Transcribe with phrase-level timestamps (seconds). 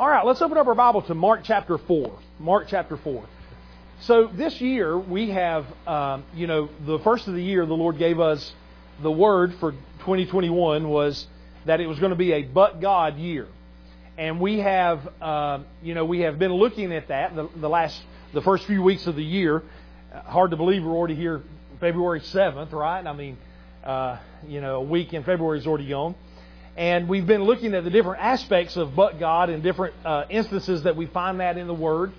[0.00, 2.18] All right, let's open up our Bible to Mark chapter 4.
[2.38, 3.22] Mark chapter 4.
[4.00, 7.98] So this year we have, um, you know, the first of the year the Lord
[7.98, 8.54] gave us
[9.02, 11.26] the word for 2021 was
[11.66, 13.46] that it was going to be a but God year.
[14.16, 18.00] And we have, uh, you know, we have been looking at that the, the last,
[18.32, 19.62] the first few weeks of the year.
[20.24, 21.42] Hard to believe we're already here
[21.78, 23.06] February 7th, right?
[23.06, 23.36] I mean,
[23.84, 24.16] uh,
[24.48, 26.14] you know, a week in February is already gone.
[26.76, 30.84] And we've been looking at the different aspects of but God and different uh, instances
[30.84, 32.12] that we find that in the Word.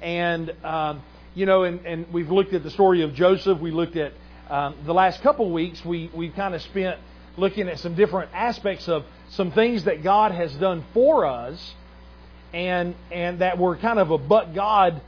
[0.00, 1.02] And, um,
[1.34, 3.58] you know, and, and we've looked at the story of Joseph.
[3.58, 4.12] We looked at
[4.48, 7.00] um, the last couple weeks, we, we kind of spent
[7.36, 11.74] looking at some different aspects of some things that God has done for us
[12.54, 15.00] and, and that were kind of a but God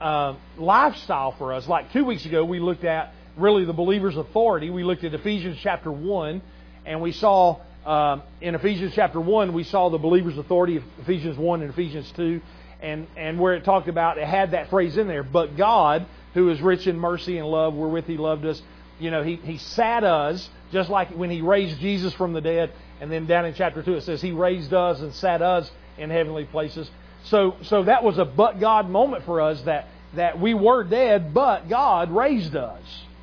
[0.00, 1.66] uh, lifestyle for us.
[1.66, 4.70] Like two weeks ago, we looked at really the believer's authority.
[4.70, 6.40] We looked at Ephesians chapter 1,
[6.86, 11.62] and we saw um, in Ephesians chapter 1, we saw the believer's authority, Ephesians 1
[11.62, 12.40] and Ephesians 2,
[12.82, 16.50] and, and where it talked about, it had that phrase in there, but God, who
[16.50, 18.60] is rich in mercy and love, wherewith He loved us,
[18.98, 22.72] you know, He, he sat us, just like when He raised Jesus from the dead,
[23.00, 26.10] and then down in chapter 2 it says He raised us and sat us in
[26.10, 26.90] heavenly places.
[27.24, 31.32] So, so that was a but God moment for us that, that we were dead,
[31.32, 32.82] but God raised us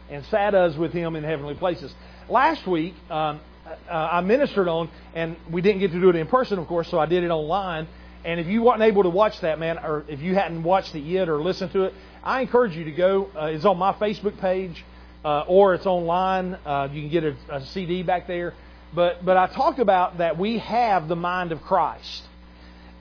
[0.10, 1.94] and sat us with Him in heavenly places.
[2.30, 6.28] Last week, um, uh, I ministered on, and we didn't get to do it in
[6.28, 7.88] person, of course, so I did it online.
[8.26, 11.02] And if you weren't able to watch that, man, or if you hadn't watched it
[11.02, 13.30] yet or listened to it, I encourage you to go.
[13.36, 14.84] Uh, it's on my Facebook page,
[15.26, 16.58] uh, or it's online.
[16.66, 18.54] Uh, you can get a, a CD back there.
[18.96, 22.24] But but I talk about that we have the mind of Christ,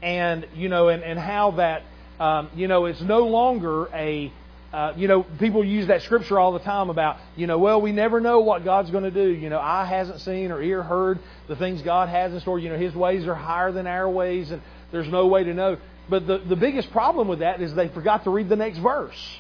[0.03, 1.83] and you know, and and how that
[2.19, 4.33] um, you know it's no longer a
[4.73, 7.93] uh, you know, people use that scripture all the time about, you know, well, we
[7.93, 9.29] never know what God's going to do.
[9.29, 12.59] You know, eye hasn't seen or ear heard the things God has in store.
[12.59, 15.77] You know, His ways are higher than our ways, and there's no way to know.
[16.09, 19.39] But the, the biggest problem with that is they forgot to read the next verse.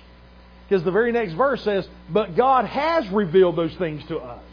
[0.68, 4.44] Because the very next verse says, But God has revealed those things to us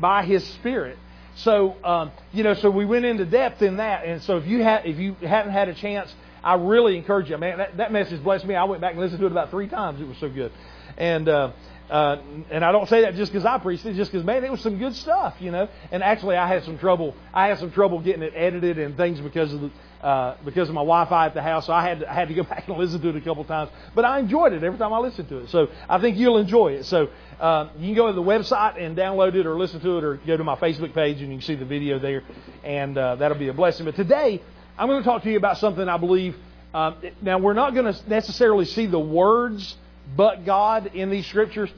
[0.00, 0.98] by His Spirit.
[1.36, 4.04] So, um, you know, so we went into depth in that.
[4.04, 7.38] And so if you, ha- if you hadn't had a chance I really encourage you,
[7.38, 7.58] man.
[7.58, 8.54] That, that message blessed me.
[8.54, 10.00] I went back and listened to it about three times.
[10.00, 10.52] It was so good.
[10.96, 11.52] And, uh,
[11.90, 14.50] uh, and I don't say that just because I preached it, just because man, it
[14.50, 15.68] was some good stuff, you know.
[15.90, 17.14] And actually, I had some trouble.
[17.34, 19.70] I had some trouble getting it edited and things because of the,
[20.02, 21.66] uh, because of my Wi-Fi at the house.
[21.66, 23.44] So I had to, I had to go back and listen to it a couple
[23.44, 23.70] times.
[23.94, 25.50] But I enjoyed it every time I listened to it.
[25.50, 26.86] So I think you'll enjoy it.
[26.86, 27.08] So
[27.38, 30.16] uh, you can go to the website and download it, or listen to it, or
[30.16, 32.22] go to my Facebook page and you can see the video there,
[32.64, 33.84] and uh, that'll be a blessing.
[33.84, 34.42] But today
[34.78, 36.34] I'm going to talk to you about something I believe.
[36.72, 39.76] Um, now, we're not going to necessarily see the words
[40.16, 41.70] but God in these scriptures,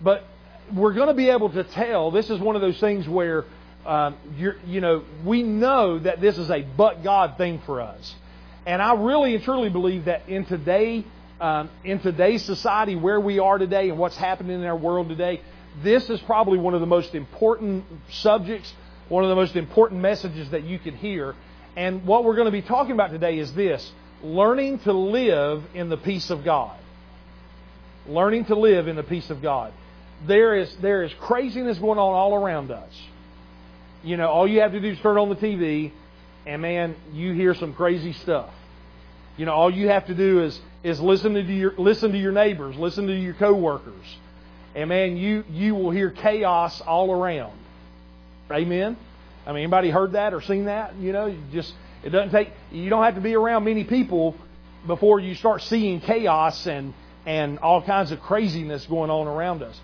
[0.00, 0.24] but
[0.72, 2.12] we're going to be able to tell.
[2.12, 3.44] This is one of those things where,
[3.84, 8.14] um, you know, we know that this is a but God thing for us.
[8.64, 11.04] And I really and truly believe that in today,
[11.40, 15.40] um, in today's society, where we are today and what's happening in our world today,
[15.82, 18.72] this is probably one of the most important subjects,
[19.08, 21.34] one of the most important messages that you could hear
[21.76, 23.92] and what we're going to be talking about today is this
[24.22, 26.76] learning to live in the peace of God.
[28.08, 29.72] Learning to live in the peace of God.
[30.26, 32.92] There is, there is craziness going on all around us.
[34.02, 35.92] You know, all you have to do is turn on the TV,
[36.46, 38.50] and man, you hear some crazy stuff.
[39.36, 42.32] You know, all you have to do is, is listen to your listen to your
[42.32, 44.16] neighbors, listen to your coworkers,
[44.74, 47.58] and man, you you will hear chaos all around.
[48.50, 48.96] Amen.
[49.46, 50.96] I mean, anybody heard that or seen that?
[50.96, 54.36] You know, you just it doesn't take you don't have to be around many people
[54.86, 59.80] before you start seeing chaos and and all kinds of craziness going on around us.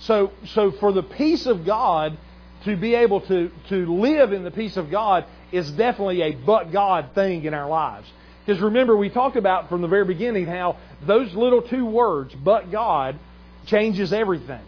[0.00, 2.18] So so for the peace of God
[2.64, 6.72] to be able to to live in the peace of God is definitely a but
[6.72, 8.10] God thing in our lives.
[8.44, 10.76] Because remember, we talked about from the very beginning how
[11.06, 13.18] those little two words, but God,
[13.66, 14.60] changes everything.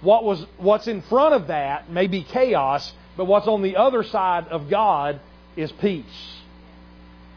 [0.00, 4.02] What was what's in front of that may be chaos, but what's on the other
[4.02, 5.20] side of God
[5.56, 6.04] is peace.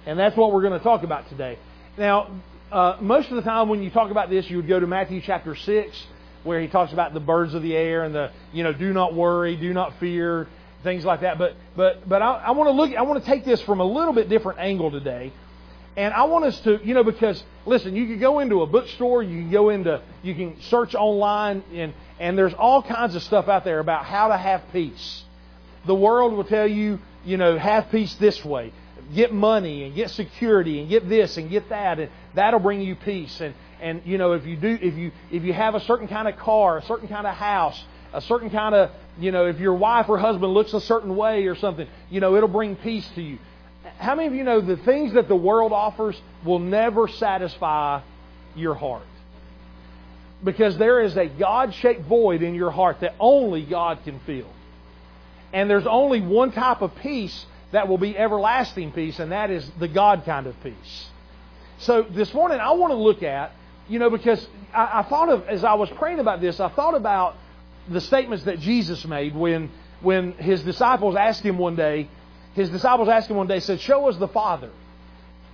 [0.05, 1.57] And that's what we're going to talk about today.
[1.97, 2.31] Now,
[2.71, 5.21] uh, most of the time when you talk about this, you would go to Matthew
[5.21, 6.07] chapter 6,
[6.43, 9.13] where he talks about the birds of the air and the, you know, do not
[9.13, 10.47] worry, do not fear,
[10.83, 11.37] things like that.
[11.37, 13.85] But, but, but I, I want to look, I want to take this from a
[13.85, 15.33] little bit different angle today.
[15.97, 19.21] And I want us to, you know, because listen, you can go into a bookstore,
[19.21, 23.47] you can go into, you can search online, and and there's all kinds of stuff
[23.47, 25.23] out there about how to have peace.
[25.85, 28.73] The world will tell you, you know, have peace this way.
[29.15, 32.95] Get money and get security and get this and get that and that'll bring you
[32.95, 33.41] peace.
[33.41, 36.27] And and you know, if you do if you if you have a certain kind
[36.27, 37.81] of car, a certain kind of house,
[38.13, 41.45] a certain kind of, you know, if your wife or husband looks a certain way
[41.45, 43.37] or something, you know, it'll bring peace to you.
[43.97, 48.01] how many of you know the things that the world offers will never satisfy
[48.55, 49.03] your heart?
[50.43, 54.47] Because there is a God shaped void in your heart that only God can fill.
[55.53, 59.69] And there's only one type of peace that will be everlasting peace, and that is
[59.79, 61.07] the God kind of peace.
[61.79, 63.51] So this morning I want to look at,
[63.87, 66.95] you know, because I, I thought of, as I was praying about this, I thought
[66.95, 67.35] about
[67.87, 72.09] the statements that Jesus made when, when his disciples asked him one day,
[72.53, 74.71] his disciples asked him one day, said, Show us the Father.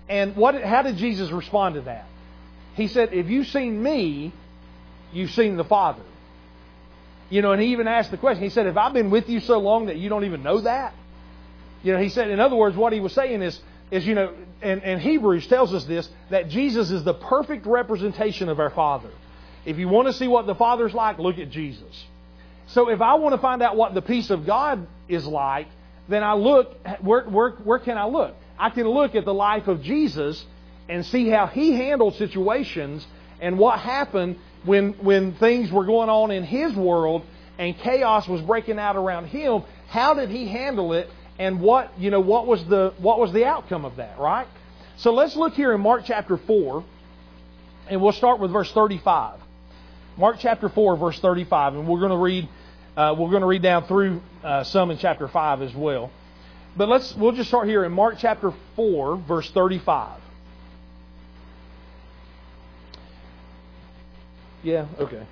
[0.08, 2.08] And what, how did Jesus respond to that?
[2.76, 4.34] He said, If you've seen me,
[5.14, 6.02] you've seen the Father.
[7.30, 8.44] You know, and he even asked the question.
[8.44, 10.94] He said, Have I been with you so long that you don't even know that?
[11.84, 13.60] You know, he said, in other words, what he was saying is,
[13.92, 18.50] is you know, and, and Hebrews tells us this, that Jesus is the perfect representation
[18.50, 19.12] of our Father.
[19.66, 22.06] If you want to see what the Father's like, look at Jesus.
[22.68, 25.68] So if I want to find out what the peace of God is like,
[26.08, 28.36] then I look, where, where, where can I look?
[28.58, 30.44] I can look at the life of Jesus
[30.88, 33.06] and see how he handled situations
[33.40, 37.24] and what happened when, when things were going on in his world
[37.58, 39.64] and chaos was breaking out around him.
[39.88, 41.10] How did he handle it
[41.40, 44.48] and what, you know, what was the, what was the outcome of that, right?
[44.98, 46.84] So let's look here in Mark chapter 4
[47.90, 49.40] and we'll start with verse 35.
[50.18, 52.50] Mark chapter 4 verse 35 and we're going to read
[52.96, 56.10] uh, we're going to read down through uh, some in chapter 5 as well.
[56.78, 60.22] But let's we'll just start here in Mark chapter 4 verse 35.
[64.66, 65.24] Yeah, okay.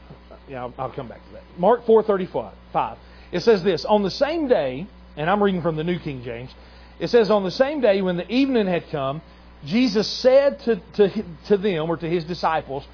[0.48, 1.42] Yeah, I'll, I'll come back to that.
[1.58, 2.98] Mark 4:35.
[3.32, 4.86] It says this, on the same day,
[5.18, 6.54] and I'm reading from the New King James.
[7.00, 9.24] It says on the same day when the evening had come,
[9.66, 12.86] Jesus said to, to, to them or to his disciples,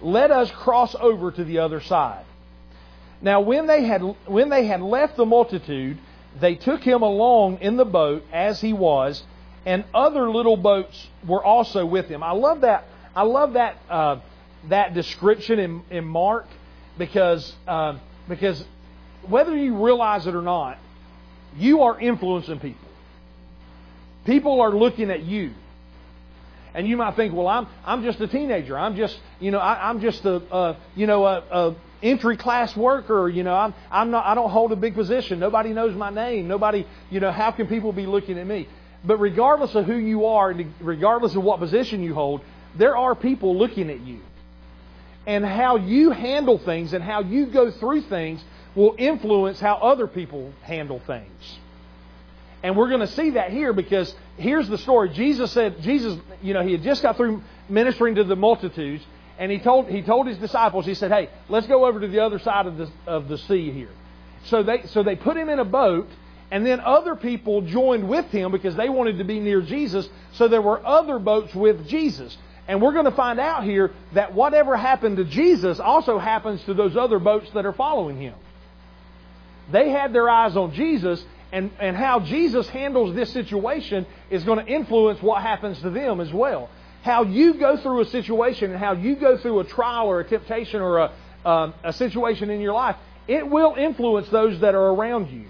[0.00, 2.24] "Let us cross over to the other side."
[3.20, 5.98] Now, when they had when they had left the multitude,
[6.38, 9.24] they took him along in the boat as he was,
[9.66, 12.22] and other little boats were also with him.
[12.22, 12.86] I love that.
[13.16, 14.20] I love that uh,
[14.68, 16.46] that description in, in Mark
[16.98, 18.62] because uh, because
[19.26, 20.78] whether you realize it or not,
[21.56, 22.88] you are influencing people.
[24.24, 25.52] People are looking at you.
[26.74, 28.78] And you might think, well, I'm I'm just a teenager.
[28.78, 32.76] I'm just you know I, am just a, a you know a, a entry class
[32.76, 33.28] worker.
[33.28, 35.40] You know I'm I'm not I don't hold a big position.
[35.40, 36.46] Nobody knows my name.
[36.46, 38.68] Nobody you know how can people be looking at me?
[39.02, 42.42] But regardless of who you are, regardless of what position you hold,
[42.76, 44.20] there are people looking at you
[45.28, 48.42] and how you handle things and how you go through things
[48.74, 51.58] will influence how other people handle things.
[52.62, 55.10] And we're going to see that here because here's the story.
[55.10, 59.04] Jesus said, Jesus, you know, he had just got through ministering to the multitudes,
[59.38, 62.20] and he told he told his disciples, he said, "Hey, let's go over to the
[62.20, 63.90] other side of the of the sea here."
[64.44, 66.08] So they so they put him in a boat,
[66.50, 70.08] and then other people joined with him because they wanted to be near Jesus.
[70.32, 72.36] So there were other boats with Jesus.
[72.68, 76.74] And we're going to find out here that whatever happened to Jesus also happens to
[76.74, 78.34] those other boats that are following him.
[79.72, 84.64] They had their eyes on Jesus, and, and how Jesus handles this situation is going
[84.64, 86.68] to influence what happens to them as well.
[87.02, 90.24] How you go through a situation and how you go through a trial or a
[90.24, 91.12] temptation or a,
[91.46, 95.46] um, a situation in your life, it will influence those that are around you.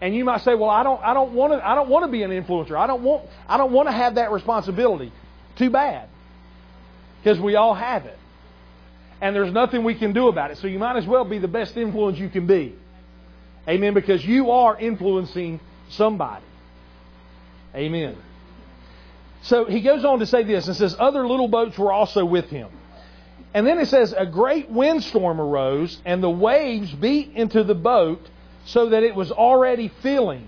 [0.00, 2.10] And you might say, "Well, I don't, I don't want to, I don't want to
[2.10, 2.76] be an influencer.
[2.76, 5.12] I don't want, I don't want to have that responsibility."
[5.56, 6.08] Too bad.
[7.22, 8.18] Because we all have it.
[9.20, 10.58] And there's nothing we can do about it.
[10.58, 12.74] So you might as well be the best influence you can be.
[13.68, 13.94] Amen.
[13.94, 16.44] Because you are influencing somebody.
[17.74, 18.16] Amen.
[19.42, 22.46] So he goes on to say this and says, Other little boats were also with
[22.46, 22.68] him.
[23.54, 28.28] And then it says, A great windstorm arose, and the waves beat into the boat
[28.64, 30.46] so that it was already filling.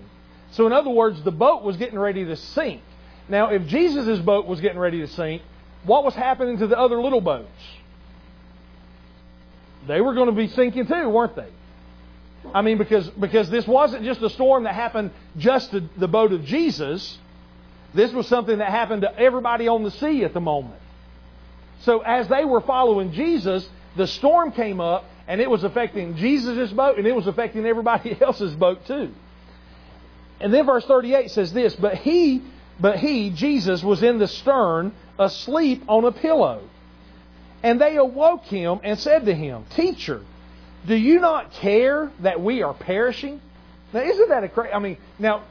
[0.51, 2.81] So, in other words, the boat was getting ready to sink.
[3.27, 5.41] Now, if Jesus' boat was getting ready to sink,
[5.83, 7.49] what was happening to the other little boats?
[9.87, 11.49] They were going to be sinking too, weren't they?
[12.53, 16.31] I mean, because, because this wasn't just a storm that happened just to the boat
[16.31, 17.17] of Jesus.
[17.93, 20.81] This was something that happened to everybody on the sea at the moment.
[21.81, 26.71] So as they were following Jesus, the storm came up and it was affecting Jesus'
[26.71, 29.11] boat and it was affecting everybody else's boat too.
[30.39, 32.43] And then verse 38 says this, but he
[32.79, 36.61] but he, Jesus, was in the stern, asleep on a pillow.
[37.63, 40.21] And they awoke him and said to him, Teacher,
[40.85, 43.41] do you not care that we are perishing?
[43.93, 44.73] Now, isn't that a crazy?
[44.73, 45.43] I mean, now,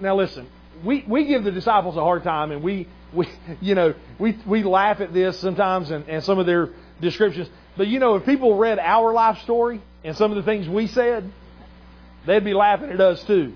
[0.00, 0.46] now listen.
[0.84, 3.28] We we give the disciples a hard time, and we we
[3.60, 6.70] you know we we laugh at this sometimes and, and some of their
[7.00, 7.48] descriptions.
[7.76, 10.88] But you know, if people read our life story and some of the things we
[10.88, 11.30] said,
[12.26, 13.54] they'd be laughing at us too.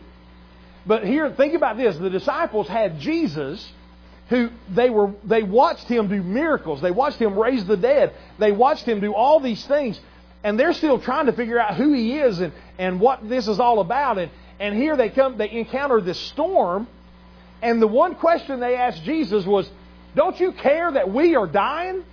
[0.86, 1.96] But here, think about this.
[1.96, 3.72] The disciples had Jesus
[4.28, 6.80] who they were they watched him do miracles.
[6.80, 8.12] They watched him raise the dead.
[8.38, 10.00] They watched him do all these things.
[10.42, 13.58] And they're still trying to figure out who he is and, and what this is
[13.58, 14.18] all about.
[14.18, 16.86] And, and here they come, they encounter this storm.
[17.62, 19.68] And the one question they asked Jesus was,
[20.14, 22.04] Don't you care that we are dying?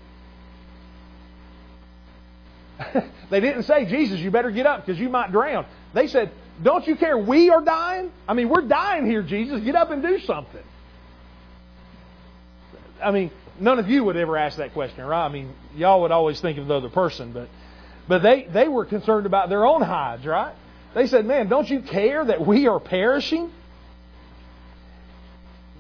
[3.30, 5.66] they didn't say, Jesus, you better get up because you might drown.
[5.94, 6.32] They said,
[6.62, 8.12] Don't you care we are dying?
[8.28, 9.62] I mean, we're dying here, Jesus.
[9.62, 10.64] Get up and do something.
[13.02, 15.26] I mean, none of you would ever ask that question, right?
[15.26, 17.50] I mean, y'all would always think of the other person, but
[18.08, 20.54] but they, they were concerned about their own hides, right?
[20.94, 23.52] They said, Man, don't you care that we are perishing?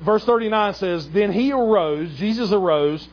[0.02, 3.08] Verse 39 says, Then he arose, Jesus arose,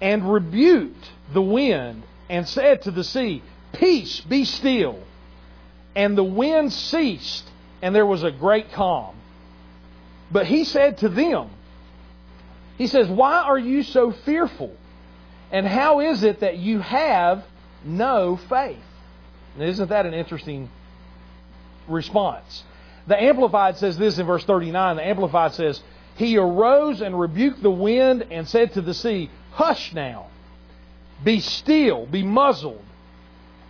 [0.00, 4.98] and rebuked the wind and said to the sea, Peace, be still.
[5.96, 7.48] And the wind ceased,
[7.82, 9.14] and there was a great calm.
[10.30, 11.50] But he said to them,
[12.78, 14.76] He says, Why are you so fearful?
[15.52, 17.44] And how is it that you have
[17.84, 18.78] no faith?
[19.56, 20.68] Now, isn't that an interesting
[21.86, 22.64] response?
[23.06, 24.96] The Amplified says this in verse 39.
[24.96, 25.80] The Amplified says,
[26.16, 30.26] He arose and rebuked the wind and said to the sea, Hush now
[31.22, 32.82] be still, be muzzled.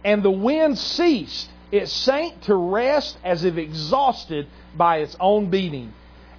[0.04, 1.50] And the wind ceased.
[1.74, 5.92] It sank to rest as if exhausted by its own beating.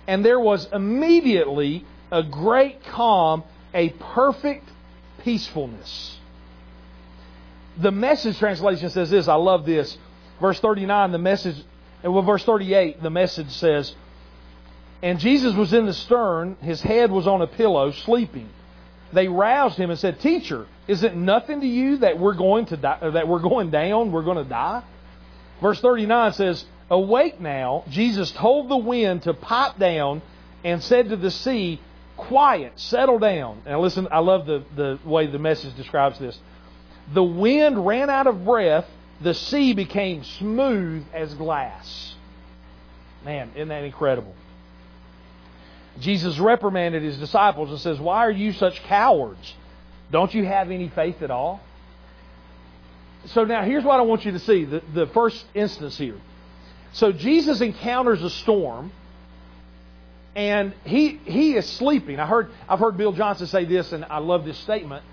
[0.08, 4.70] And there was immediately a great calm, a perfect
[5.24, 6.18] peacefulness.
[7.78, 9.28] The message translation says this.
[9.28, 9.98] I love this.
[10.40, 11.58] Verse 39, the message,
[12.06, 13.94] uh, well, verse 38, the message says,
[15.02, 18.50] And Jesus was in the stern, his head was on a pillow, sleeping
[19.14, 22.78] they roused him and said, Teacher, is it nothing to you that we're going to
[22.78, 24.84] die, uh, that we're going down, we're going to die?
[25.62, 30.22] Verse 39 says, Awake now, Jesus told the wind to pipe down
[30.64, 31.80] and said to the sea,
[32.18, 33.62] Quiet, settle down.
[33.66, 36.38] Now listen, I love the, the way the message describes this.
[37.14, 38.88] The wind ran out of breath,
[39.22, 42.16] the sea became smooth as glass.
[43.24, 44.34] Man, isn't that incredible?
[46.00, 49.56] Jesus reprimanded his disciples and says, Why are you such cowards?
[50.12, 51.62] Don't you have any faith at all?
[53.28, 56.20] So now here's what I want you to see the, the first instance here.
[56.94, 58.92] So Jesus encounters a storm
[60.36, 62.20] and he he is sleeping.
[62.20, 65.04] I heard I've heard Bill Johnson say this, and I love this statement.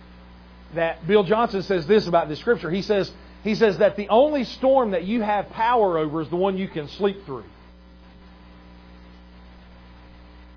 [0.75, 2.71] That Bill Johnson says this about this scripture.
[2.71, 3.11] He says
[3.45, 6.69] he says that the only storm that you have power over is the one you
[6.69, 7.45] can sleep through.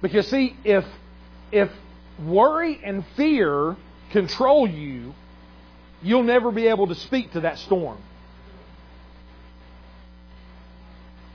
[0.02, 0.86] Because see, if
[1.52, 1.72] if
[2.24, 3.76] worry and fear
[4.12, 5.14] control you,
[6.06, 7.98] you'll never be able to speak to that storm.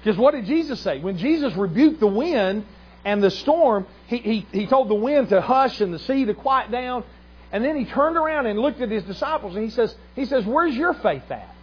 [0.02, 1.00] Because what did Jesus say?
[1.00, 2.64] When Jesus rebuked the wind
[3.04, 6.34] and the storm, he, he, he told the wind to hush and the sea to
[6.34, 7.04] quiet down.
[7.52, 10.46] And then he turned around and looked at his disciples and he says, he says,
[10.46, 11.54] Where's your faith at?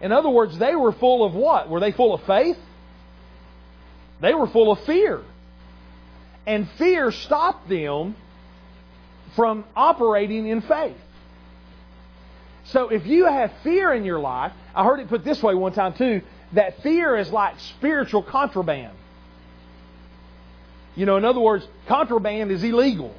[0.00, 1.68] In other words, they were full of what?
[1.68, 2.56] Were they full of faith?
[4.20, 5.20] They were full of fear.
[6.46, 8.16] And fear stopped them
[9.34, 10.96] from operating in faith.
[12.72, 15.72] So if you have fear in your life, I heard it put this way one
[15.72, 16.20] time too,
[16.52, 18.96] that fear is like spiritual contraband.
[20.94, 23.14] You know, in other words, contraband is illegal,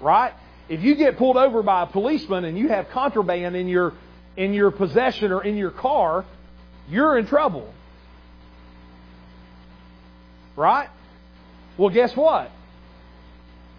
[0.00, 0.32] right?
[0.68, 3.94] If you get pulled over by a policeman and you have contraband in your
[4.36, 6.24] in your possession or in your car,
[6.88, 7.72] you're in trouble.
[10.56, 10.88] Right?
[11.76, 12.50] Well, guess what?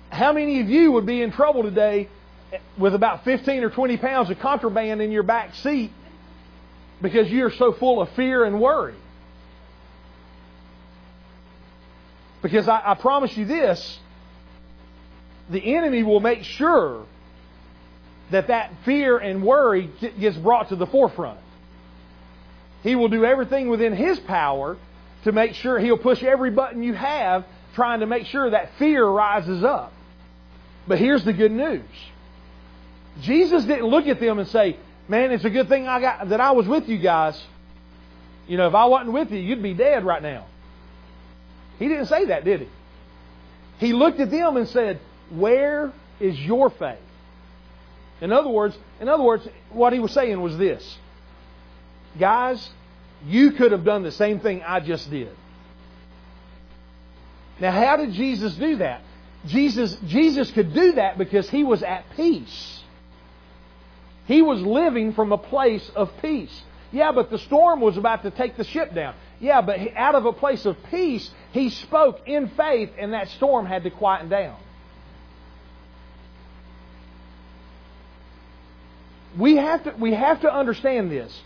[0.09, 2.09] How many of you would be in trouble today
[2.77, 5.91] with about 15 or 20 pounds of contraband in your back seat
[7.01, 8.95] because you're so full of fear and worry?
[12.41, 13.99] Because I, I promise you this
[15.49, 17.05] the enemy will make sure
[18.31, 21.39] that that fear and worry gets brought to the forefront.
[22.81, 24.77] He will do everything within his power
[25.23, 27.45] to make sure he'll push every button you have
[27.75, 29.93] trying to make sure that fear rises up.
[30.87, 31.81] But here's the good news.
[33.21, 34.77] Jesus didn't look at them and say,
[35.07, 37.41] Man, it's a good thing I got that I was with you guys.
[38.47, 40.45] You know, if I wasn't with you, you'd be dead right now.
[41.79, 42.67] He didn't say that, did he?
[43.79, 46.99] He looked at them and said, Where is your faith?
[48.21, 50.97] In other words, in other words, what he was saying was this.
[52.17, 52.69] Guys,
[53.25, 55.35] you could have done the same thing I just did.
[57.59, 59.01] Now, how did Jesus do that?
[59.47, 62.82] Jesus, Jesus could do that because he was at peace.
[64.25, 66.63] He was living from a place of peace.
[66.91, 69.15] Yeah, but the storm was about to take the ship down.
[69.39, 73.65] Yeah, but out of a place of peace, he spoke in faith, and that storm
[73.65, 74.57] had to quieten down.
[79.37, 81.37] We have to, we have to understand this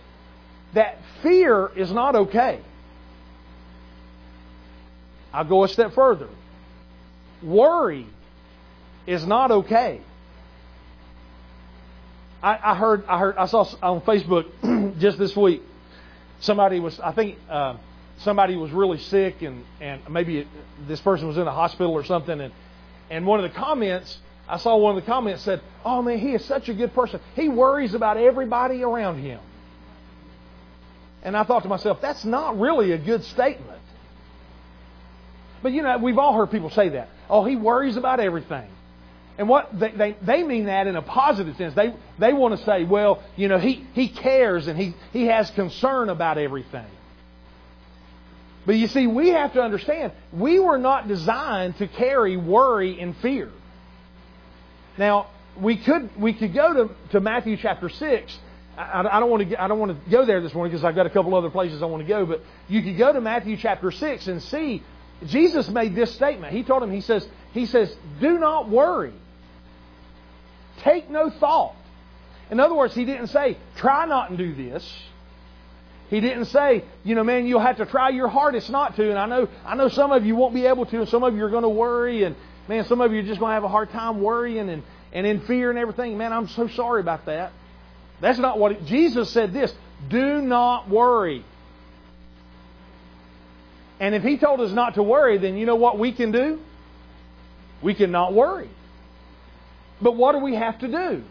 [0.73, 2.59] that fear is not okay.
[5.33, 6.27] I'll go a step further.
[7.41, 8.05] Worry
[9.05, 10.01] is not okay.
[12.41, 15.61] I, I heard, I heard, I saw on Facebook just this week.
[16.39, 17.77] Somebody was, I think, uh,
[18.19, 20.47] somebody was really sick, and and maybe it,
[20.87, 22.53] this person was in a hospital or something, and
[23.09, 26.33] and one of the comments I saw one of the comments said, "Oh man, he
[26.33, 27.19] is such a good person.
[27.35, 29.39] He worries about everybody around him."
[31.23, 33.81] And I thought to myself, that's not really a good statement.
[35.61, 37.09] But you know, we've all heard people say that.
[37.29, 38.69] Oh, he worries about everything.
[39.37, 41.75] And what they, they, they mean that in a positive sense.
[41.75, 45.49] They, they want to say, well, you know, he, he cares and he, he has
[45.51, 46.87] concern about everything.
[48.65, 53.15] But you see, we have to understand, we were not designed to carry worry and
[53.17, 53.49] fear.
[54.97, 55.27] Now,
[55.57, 58.39] we could, we could go to, to Matthew chapter 6.
[58.77, 60.95] I, I don't want to, I don't want to go there this morning because I've
[60.95, 63.55] got a couple other places I want to go, but you could go to Matthew
[63.55, 64.83] chapter 6 and see
[65.25, 66.53] Jesus made this statement.
[66.53, 69.13] He told him, he says, he says, do not worry.
[70.83, 71.75] Take no thought.
[72.49, 74.89] In other words, he didn't say, try not to do this.
[76.09, 79.09] He didn't say, you know, man, you'll have to try your hardest not to.
[79.09, 81.35] And I know, I know some of you won't be able to, and some of
[81.35, 82.35] you are going to worry, and
[82.69, 85.27] man, some of you are just going to have a hard time worrying and, and
[85.27, 86.17] in fear and everything.
[86.17, 87.51] Man, I'm so sorry about that.
[88.21, 89.53] That's not what it, Jesus said.
[89.53, 89.73] This:
[90.09, 91.43] Do not worry.
[93.99, 96.59] And if He told us not to worry, then you know what we can do?
[97.81, 98.69] We can not worry.
[100.01, 101.23] But what do we have to do?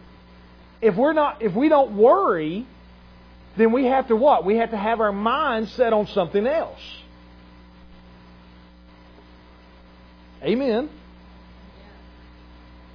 [0.81, 2.67] If we're not, if we don't worry,
[3.57, 4.45] then we have to what?
[4.45, 6.79] We have to have our mind set on something else.
[10.43, 10.89] Amen.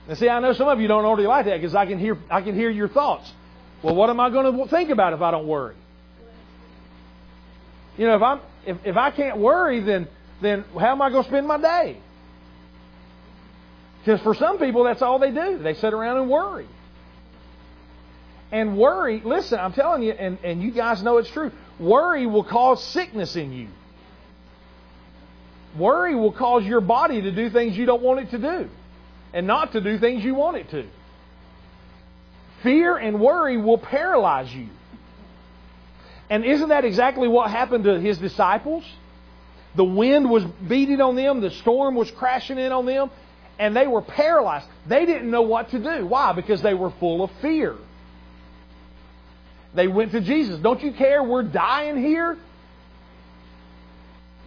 [0.08, 2.18] And see, I know some of you don't already like that because I can hear
[2.30, 3.30] I can hear your thoughts.
[3.82, 5.74] Well, what am I going to think about if I don't worry?
[7.96, 10.08] You know, if I'm if, if I can't worry, then
[10.40, 12.01] then how am I going to spend my day?
[14.04, 15.58] Because for some people, that's all they do.
[15.58, 16.66] They sit around and worry.
[18.50, 22.44] And worry, listen, I'm telling you, and, and you guys know it's true, worry will
[22.44, 23.68] cause sickness in you.
[25.78, 28.68] Worry will cause your body to do things you don't want it to do
[29.32, 30.86] and not to do things you want it to.
[32.62, 34.68] Fear and worry will paralyze you.
[36.28, 38.84] And isn't that exactly what happened to his disciples?
[39.74, 43.10] The wind was beating on them, the storm was crashing in on them,
[43.58, 44.66] and they were paralyzed.
[44.86, 46.06] They didn't know what to do.
[46.06, 46.32] Why?
[46.32, 47.76] Because they were full of fear.
[49.74, 50.58] They went to Jesus.
[50.58, 51.22] Don't you care?
[51.22, 52.36] We're dying here.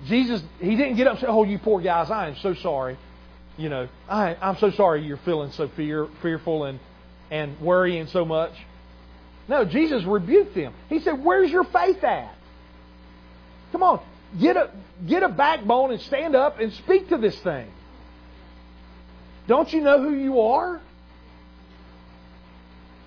[0.05, 2.97] Jesus, he didn't get up and say, Oh, you poor guys, I am so sorry.
[3.57, 6.79] You know, I, I'm so sorry you're feeling so fear, fearful and,
[7.31, 8.51] and worrying so much.
[9.47, 10.73] No, Jesus rebuked them.
[10.89, 12.35] He said, Where's your faith at?
[13.71, 14.01] Come on,
[14.39, 14.71] get a,
[15.07, 17.67] get a backbone and stand up and speak to this thing.
[19.47, 20.81] Don't you know who you are?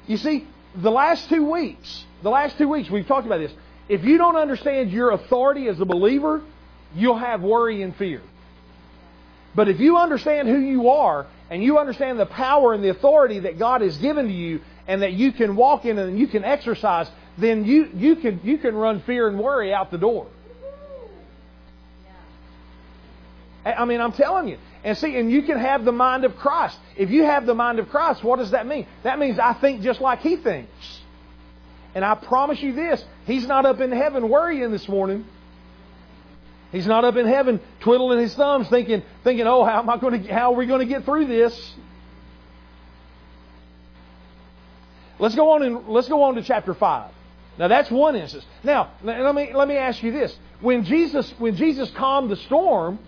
[0.07, 3.53] You see, the last two weeks, the last two weeks, we've talked about this.
[3.89, 6.43] If you don't understand your authority as a believer,
[6.95, 8.23] you'll have worry and fear.
[9.55, 13.41] But if you understand who you are and you understand the power and the authority
[13.41, 16.45] that God has given to you and that you can walk in and you can
[16.45, 20.29] exercise, then you, you, can, you can run fear and worry out the door.
[23.65, 24.59] I mean, I'm telling you.
[24.85, 26.79] And see, and you can have the mind of Christ.
[26.97, 28.87] If you have the mind of Christ, what does that mean?
[29.03, 31.01] That means I think just like He thinks.
[31.95, 35.27] And I promise you this, He's not up in heaven worrying this morning.
[36.71, 40.23] He's not up in heaven twiddling his thumbs thinking, thinking, oh, how am I going
[40.23, 41.75] to, how are we going to get through this?
[45.19, 47.11] Let's go on and let's go on to chapter five.
[47.59, 48.45] Now that's one instance.
[48.63, 53.01] Now let me let me ask you this: when Jesus when Jesus calmed the storm,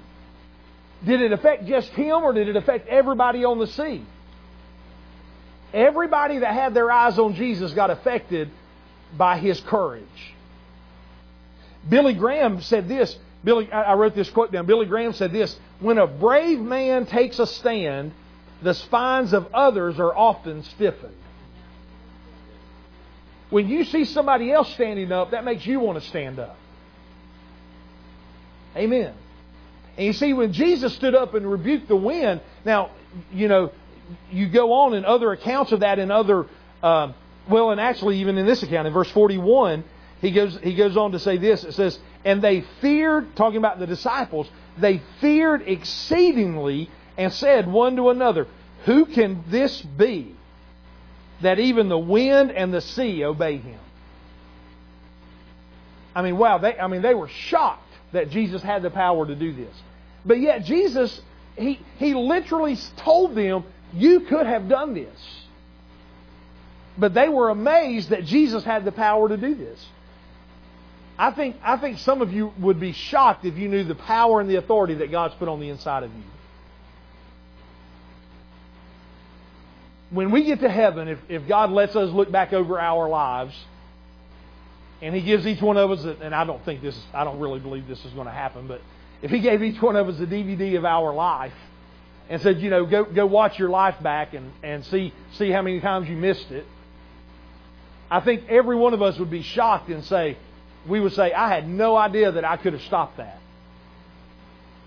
[1.04, 4.04] did it affect just him or did it affect everybody on the sea?
[5.72, 8.50] Everybody that had their eyes on Jesus got affected
[9.16, 10.34] by his courage.
[11.88, 13.16] Billy Graham said this.
[13.42, 14.66] Billy, I wrote this quote down.
[14.66, 18.12] Billy Graham said this When a brave man takes a stand,
[18.62, 21.14] the spines of others are often stiffened.
[23.48, 26.56] When you see somebody else standing up, that makes you want to stand up.
[28.76, 29.14] Amen.
[30.00, 32.88] And you see, when Jesus stood up and rebuked the wind, now,
[33.30, 33.70] you know,
[34.32, 36.46] you go on in other accounts of that in other,
[36.82, 37.12] um,
[37.50, 39.84] well, and actually even in this account, in verse 41,
[40.22, 41.64] he goes, he goes on to say this.
[41.64, 47.96] It says, and they feared, talking about the disciples, they feared exceedingly and said one
[47.96, 48.46] to another,
[48.86, 50.34] Who can this be
[51.42, 53.80] that even the wind and the sea obey him?
[56.14, 59.34] I mean, wow, they, I mean, they were shocked that Jesus had the power to
[59.34, 59.74] do this.
[60.24, 61.20] But yet, Jesus,
[61.56, 65.18] he, he literally told them, You could have done this.
[66.98, 69.84] But they were amazed that Jesus had the power to do this.
[71.18, 74.40] I think, I think some of you would be shocked if you knew the power
[74.40, 76.22] and the authority that God's put on the inside of you.
[80.10, 83.54] When we get to heaven, if, if God lets us look back over our lives,
[85.02, 87.60] and He gives each one of us, and I don't think this, I don't really
[87.60, 88.80] believe this is going to happen, but
[89.22, 91.52] if He gave each one of us a DVD of our life
[92.28, 95.62] and said, you know, go, go watch your life back and, and see, see how
[95.62, 96.64] many times you missed it,
[98.10, 100.36] I think every one of us would be shocked and say,
[100.88, 103.38] we would say, I had no idea that I could have stopped that.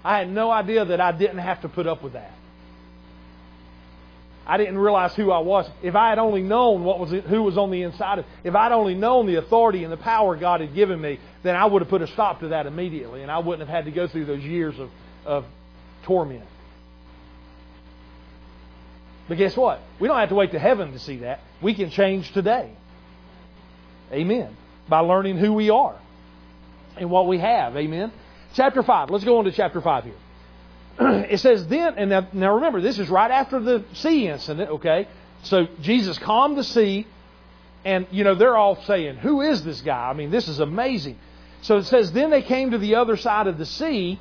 [0.04, 2.34] I had no idea that I didn't have to put up with that.
[4.46, 5.70] I didn't realize who I was.
[5.82, 8.72] If I had only known what was who was on the inside of if I'd
[8.72, 11.90] only known the authority and the power God had given me, then I would have
[11.90, 14.44] put a stop to that immediately, and I wouldn't have had to go through those
[14.44, 14.90] years of,
[15.26, 15.46] of
[16.04, 16.46] torment.
[19.30, 19.82] But guess what?
[20.00, 21.40] We don't have to wait to heaven to see that.
[21.62, 22.72] We can change today.
[24.12, 25.96] Amen by learning who we are
[26.98, 27.76] and what we have.
[27.76, 28.12] Amen.
[28.54, 29.10] Chapter 5.
[29.10, 30.14] Let's go on to chapter 5 here.
[31.00, 35.08] it says then, and now, now remember, this is right after the sea incident, okay?
[35.44, 37.08] So Jesus calmed the sea,
[37.86, 40.10] and, you know, they're all saying, Who is this guy?
[40.10, 41.18] I mean, this is amazing.
[41.62, 44.20] So it says, Then they came to the other side of the sea,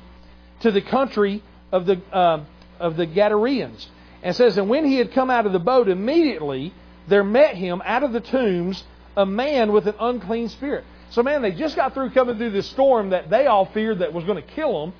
[0.61, 2.43] to the country of the, uh,
[2.79, 3.85] of the Gadareans.
[4.21, 6.73] And says, And when he had come out of the boat, immediately
[7.07, 8.83] there met him out of the tombs
[9.15, 10.83] a man with an unclean spirit.
[11.11, 14.13] So, man, they just got through coming through this storm that they all feared that
[14.13, 14.93] was going to kill them.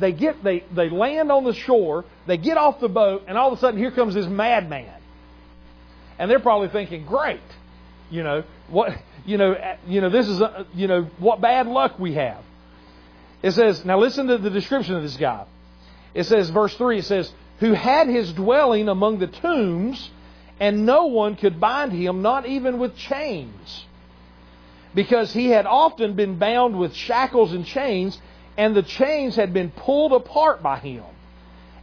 [0.00, 2.04] They get they they land on the shore.
[2.26, 4.92] They get off the boat, and all of a sudden, here comes this madman.
[6.18, 7.40] And they're probably thinking, "Great,
[8.10, 8.92] you know what?
[9.26, 12.42] You know, you know this is a, you know what bad luck we have."
[13.42, 15.46] It says, now listen to the description of this guy.
[16.12, 16.98] It says, verse three.
[16.98, 20.10] It says, "Who had his dwelling among the tombs."
[20.60, 23.86] and no one could bind him, not even with chains,
[24.94, 28.20] because he had often been bound with shackles and chains,
[28.60, 31.02] and the chains had been pulled apart by him,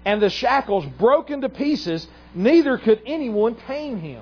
[0.06, 4.22] and the shackles broken to pieces, neither could anyone tame him.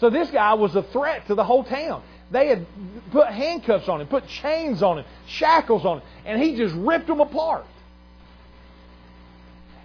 [0.00, 2.02] So this guy was a threat to the whole town.
[2.30, 2.66] They had
[3.10, 7.06] put handcuffs on him, put chains on him, shackles on him, and he just ripped
[7.06, 7.64] them apart.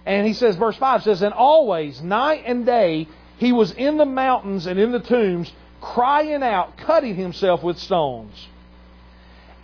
[0.04, 4.04] And he says, verse 5 says, And always, night and day, he was in the
[4.04, 8.46] mountains and in the tombs, crying out, cutting himself with stones.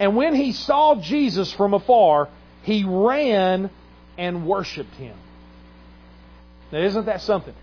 [0.03, 2.29] And when he saw Jesus from afar,
[2.62, 3.71] he ran
[4.19, 5.17] and worshiped him.
[6.73, 7.55] Now, isn't that something?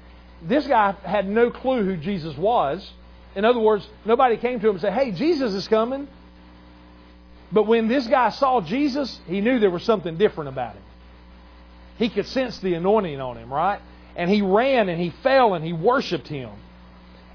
[0.41, 2.89] This guy had no clue who Jesus was.
[3.35, 6.07] In other words, nobody came to him and said, Hey, Jesus is coming.
[7.51, 10.83] But when this guy saw Jesus, he knew there was something different about him.
[11.97, 13.81] He could sense the anointing on him, right?
[14.19, 16.49] and he ran and he fell and he worshiped him.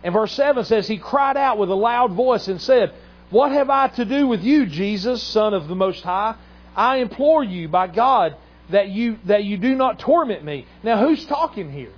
[0.02, 2.92] And verse 7 says, He cried out with a loud voice and said,
[3.34, 6.36] What have I to do with you, Jesus, Son of the Most High?
[6.76, 8.36] I implore you by God
[8.70, 10.68] that you, that you do not torment me.
[10.84, 11.90] Now, who's talking here?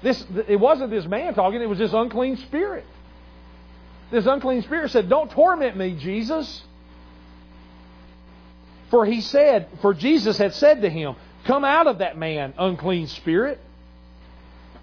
[0.00, 2.86] This, it wasn't this man talking, it was this unclean spirit.
[4.12, 6.62] This unclean spirit said, Don't torment me, Jesus.
[8.90, 13.08] For he said, for Jesus had said to him, Come out of that man, unclean
[13.08, 13.58] spirit.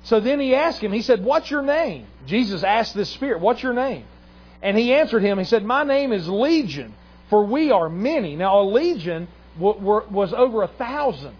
[0.03, 2.07] So then he asked him, he said, What's your name?
[2.25, 4.03] Jesus asked this spirit, What's your name?
[4.65, 6.95] And he answered him, He said, My name is Legion,
[7.29, 8.35] for we are many.
[8.35, 9.27] Now, a legion
[9.59, 11.35] was over a thousand.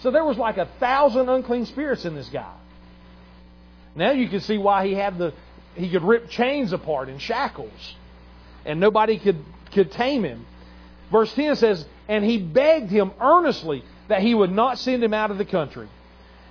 [0.00, 2.54] So there was like a thousand unclean spirits in this guy.
[3.94, 5.34] Now you can see why he had the
[5.74, 7.94] he could rip chains apart in shackles,
[8.64, 10.46] and nobody could could tame him.
[11.10, 15.30] Verse 10 says, And he begged him earnestly that he would not send him out
[15.30, 15.88] of the country.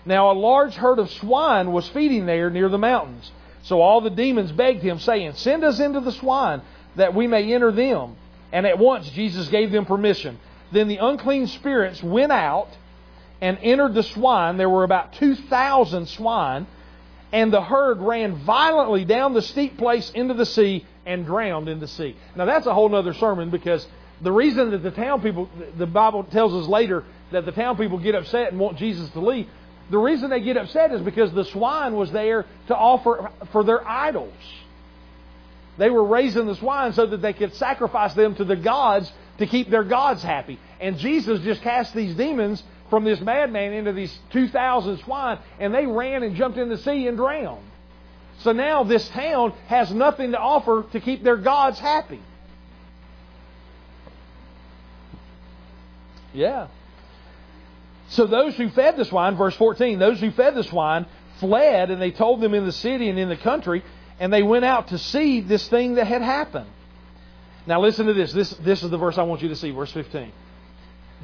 [0.05, 3.31] Now a large herd of swine was feeding there near the mountains.
[3.63, 6.61] So all the demons begged him, saying, Send us into the swine,
[6.95, 8.15] that we may enter them.
[8.51, 10.39] And at once Jesus gave them permission.
[10.71, 12.69] Then the unclean spirits went out
[13.39, 14.57] and entered the swine.
[14.57, 16.67] There were about 2,000 swine.
[17.31, 21.79] And the herd ran violently down the steep place into the sea and drowned in
[21.79, 22.15] the sea.
[22.35, 23.87] Now that's a whole other sermon because
[24.21, 27.97] the reason that the town people, the Bible tells us later that the town people
[27.97, 29.47] get upset and want Jesus to leave
[29.91, 33.87] the reason they get upset is because the swine was there to offer for their
[33.87, 34.33] idols.
[35.77, 39.45] They were raising the swine so that they could sacrifice them to the gods to
[39.45, 40.59] keep their gods happy.
[40.79, 45.85] And Jesus just cast these demons from this madman into these 2,000 swine, and they
[45.85, 47.65] ran and jumped in the sea and drowned.
[48.39, 52.21] So now this town has nothing to offer to keep their gods happy.
[56.33, 56.67] Yeah.
[58.11, 61.05] So those who fed the swine, verse 14, those who fed the swine
[61.39, 63.83] fled and they told them in the city and in the country,
[64.19, 66.67] and they went out to see this thing that had happened.
[67.65, 68.33] Now listen to this.
[68.33, 70.29] This, this is the verse I want you to see, verse 15.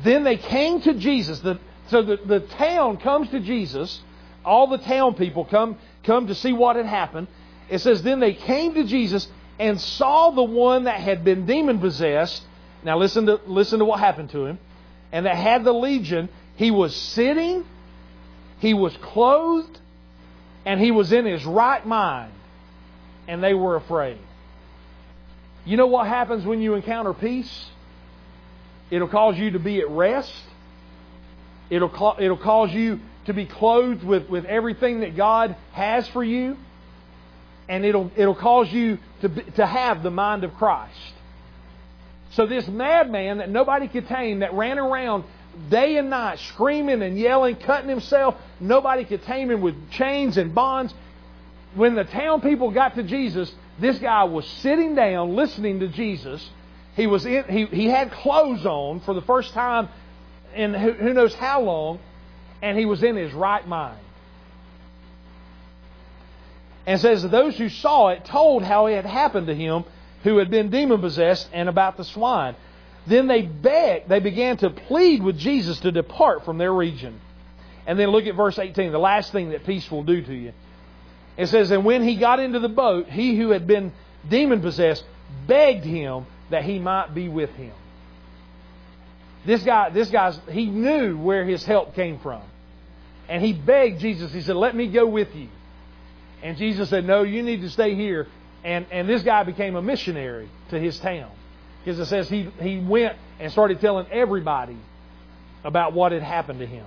[0.04, 1.40] Then they came to Jesus.
[1.42, 4.00] The, so the, the town comes to Jesus.
[4.46, 7.28] All the town people come, come to see what had happened.
[7.70, 9.28] It says, Then they came to Jesus
[9.60, 12.44] and saw the one that had been demon possessed.
[12.82, 14.60] Now listen to, listen to what happened to him.
[15.12, 17.64] And that had the legion he was sitting,
[18.60, 19.80] he was clothed,
[20.66, 22.34] and he was in his right mind,
[23.28, 24.18] and they were afraid.
[25.66, 27.70] You know what happens when you encounter peace?
[28.90, 30.34] It'll cause you to be at rest.
[31.70, 36.58] It'll, it'll cause you to be clothed with, with everything that God has for you.
[37.70, 41.14] And it'll, it'll cause you to, to have the mind of Christ.
[42.32, 45.26] So this madman that nobody could tame, that ran around
[45.70, 48.36] day and night, screaming and yelling, cutting himself.
[48.60, 50.94] Nobody could tame him with chains and bonds.
[51.76, 56.50] When the town people got to Jesus, this guy was sitting down listening to Jesus.
[56.96, 59.90] He was in, he, he had clothes on for the first time
[60.56, 62.00] in who, who knows how long,
[62.62, 64.00] and he was in his right mind.
[66.88, 69.84] And says those who saw it told how it had happened to him
[70.24, 72.56] who had been demon possessed and about the swine.
[73.08, 77.20] Then they begged, they began to plead with Jesus to depart from their region.
[77.86, 80.52] And then look at verse 18, the last thing that peace will do to you.
[81.38, 83.94] It says, And when he got into the boat, he who had been
[84.28, 85.06] demon possessed
[85.48, 87.74] begged him that he might be with him.
[89.46, 92.42] This guy, this guy's, he knew where his help came from.
[93.30, 95.48] And he begged Jesus, he said, Let me go with you.
[96.44, 98.28] And Jesus said, No, you need to stay here.
[98.66, 101.32] And, and this guy became a missionary to his town.
[101.84, 104.78] Because it says he, he went and started telling everybody
[105.64, 106.86] about what had happened to him.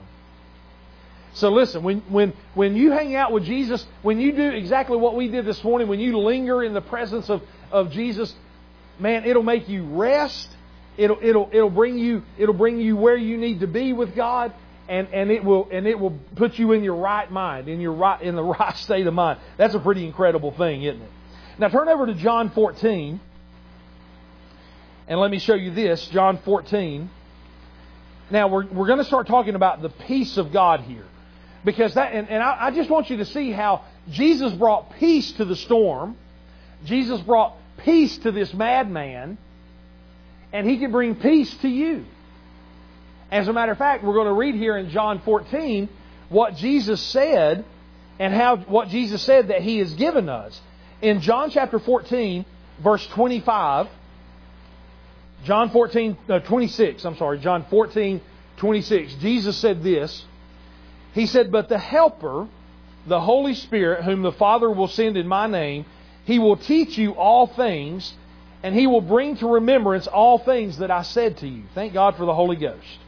[1.34, 5.14] So listen, when, when, when you hang out with Jesus, when you do exactly what
[5.14, 8.34] we did this morning, when you linger in the presence of, of Jesus,
[8.98, 10.48] man, it'll make you rest.
[10.96, 14.52] It'll, it'll, it'll bring you, it'll bring you where you need to be with God.
[14.88, 17.92] And, and it will and it will put you in your right mind, in your
[17.92, 19.38] right in the right state of mind.
[19.56, 21.10] That's a pretty incredible thing, isn't it?
[21.60, 23.20] Now turn over to John 14.
[25.10, 27.10] And let me show you this, John 14.
[28.30, 31.04] Now, we're, we're going to start talking about the peace of God here.
[31.64, 35.32] Because that, and, and I, I just want you to see how Jesus brought peace
[35.32, 36.16] to the storm.
[36.84, 39.36] Jesus brought peace to this madman.
[40.52, 42.04] And he can bring peace to you.
[43.32, 45.88] As a matter of fact, we're going to read here in John 14
[46.28, 47.64] what Jesus said
[48.20, 50.60] and how what Jesus said that he has given us.
[51.02, 52.44] In John chapter 14,
[52.80, 53.88] verse 25,
[55.44, 58.20] John 14, uh, 26, I'm sorry, John 14,
[58.58, 59.14] 26.
[59.14, 60.24] Jesus said this.
[61.14, 62.46] He said, But the Helper,
[63.06, 65.86] the Holy Spirit, whom the Father will send in my name,
[66.24, 68.14] he will teach you all things,
[68.62, 71.64] and he will bring to remembrance all things that I said to you.
[71.74, 72.98] Thank God for the Holy Ghost.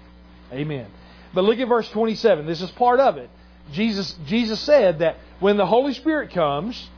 [0.51, 0.87] Amen.
[1.35, 2.47] But look at verse 27.
[2.47, 3.31] This is part of it.
[3.73, 6.89] Jesus, Jesus said that when the Holy Spirit comes,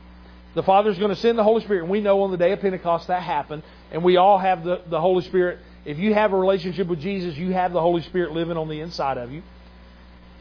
[0.54, 1.82] the Father's going to send the Holy Spirit.
[1.82, 3.62] And we know on the day of Pentecost that happened.
[3.90, 5.58] And we all have the, the Holy Spirit.
[5.84, 8.80] If you have a relationship with Jesus, you have the Holy Spirit living on the
[8.80, 9.42] inside of you.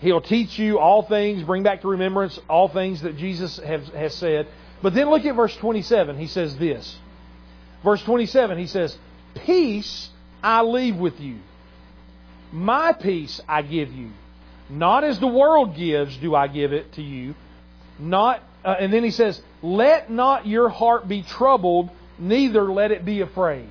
[0.02, 4.14] He'll teach you all things, bring back to remembrance all things that Jesus has, has
[4.16, 4.48] said.
[4.82, 6.18] But then look at verse 27.
[6.18, 6.98] He says this.
[7.84, 8.98] Verse 27, he says,
[9.46, 10.10] Peace
[10.44, 11.40] I leave with you.
[12.52, 14.12] My peace I give you.
[14.70, 17.36] Not as the world gives do I give it to you.
[17.98, 23.06] Not uh, and then he says, Let not your heart be troubled, neither let it
[23.06, 23.70] be afraid.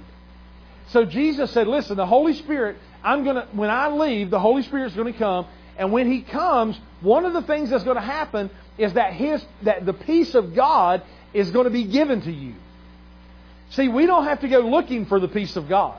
[0.88, 4.96] So Jesus said, Listen, the Holy Spirit, I'm gonna when I leave, the Holy Spirit's
[4.96, 9.12] gonna come, and when he comes, one of the things that's to happen is that
[9.12, 11.02] his that the peace of God
[11.35, 12.55] is going to be given to you.
[13.70, 15.98] See, we don't have to go looking for the peace of God.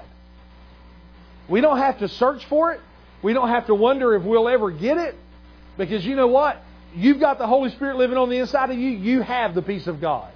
[1.48, 2.82] We don't have to search for it.
[3.22, 5.16] We don't have to wonder if we'll ever get it.
[5.78, 6.62] Because you know what?
[6.96, 8.90] You've got the Holy Spirit living on the inside of you.
[8.90, 10.32] You have the peace of God.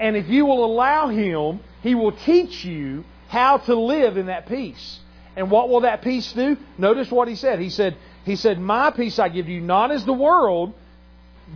[0.00, 4.46] And if you will allow Him, He will teach you how to live in that
[4.46, 5.00] peace.
[5.36, 6.56] And what will that peace do?
[6.78, 7.60] Notice what He said.
[7.60, 10.74] He said, He said, My peace I give you, not as the world,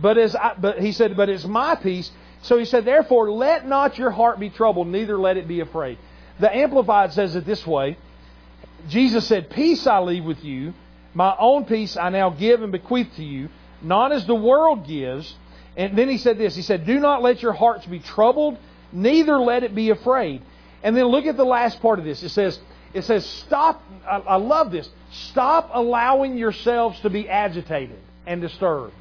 [0.01, 2.11] but as I, but He said, but as my peace.
[2.43, 5.97] So He said, Therefore, let not your heart be troubled, neither let it be afraid.
[6.39, 7.97] The Amplified says it this way
[8.87, 10.73] Jesus said, Peace I leave with you,
[11.17, 13.49] my own peace I now give and bequeath to you,
[13.81, 15.33] not as the world gives.
[15.75, 18.59] And then he said this He said, Do not let your hearts be troubled,
[18.91, 20.43] neither let it be afraid.
[20.83, 22.21] And then look at the last part of this.
[22.21, 22.59] It says,
[22.93, 23.81] it says, stop.
[24.07, 24.87] I, I love this.
[25.11, 28.93] Stop allowing yourselves to be agitated and disturbed.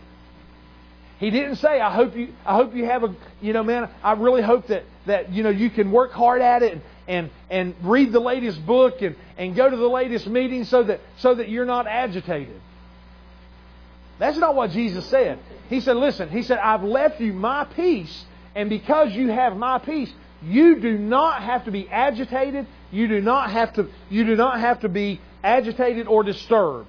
[1.19, 4.13] He didn't say, I hope you, I hope you have a, you know, man, I
[4.13, 7.75] really hope that, that, you know, you can work hard at it and, and, and
[7.83, 11.49] read the latest book and, and go to the latest meeting so that, so that
[11.49, 12.61] you're not agitated.
[14.19, 15.39] That's not what Jesus said.
[15.69, 19.79] He said, listen, he said, I've left you my peace, and because you have my
[19.79, 22.67] peace, you do not have to be agitated.
[22.91, 26.89] You do not have to, you do not have to be agitated or disturbed.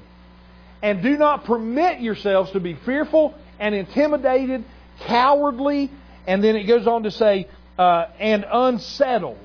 [0.81, 4.63] And do not permit yourselves to be fearful and intimidated,
[5.01, 5.91] cowardly,
[6.27, 7.47] and then it goes on to say,
[7.79, 9.39] uh, and unsettled.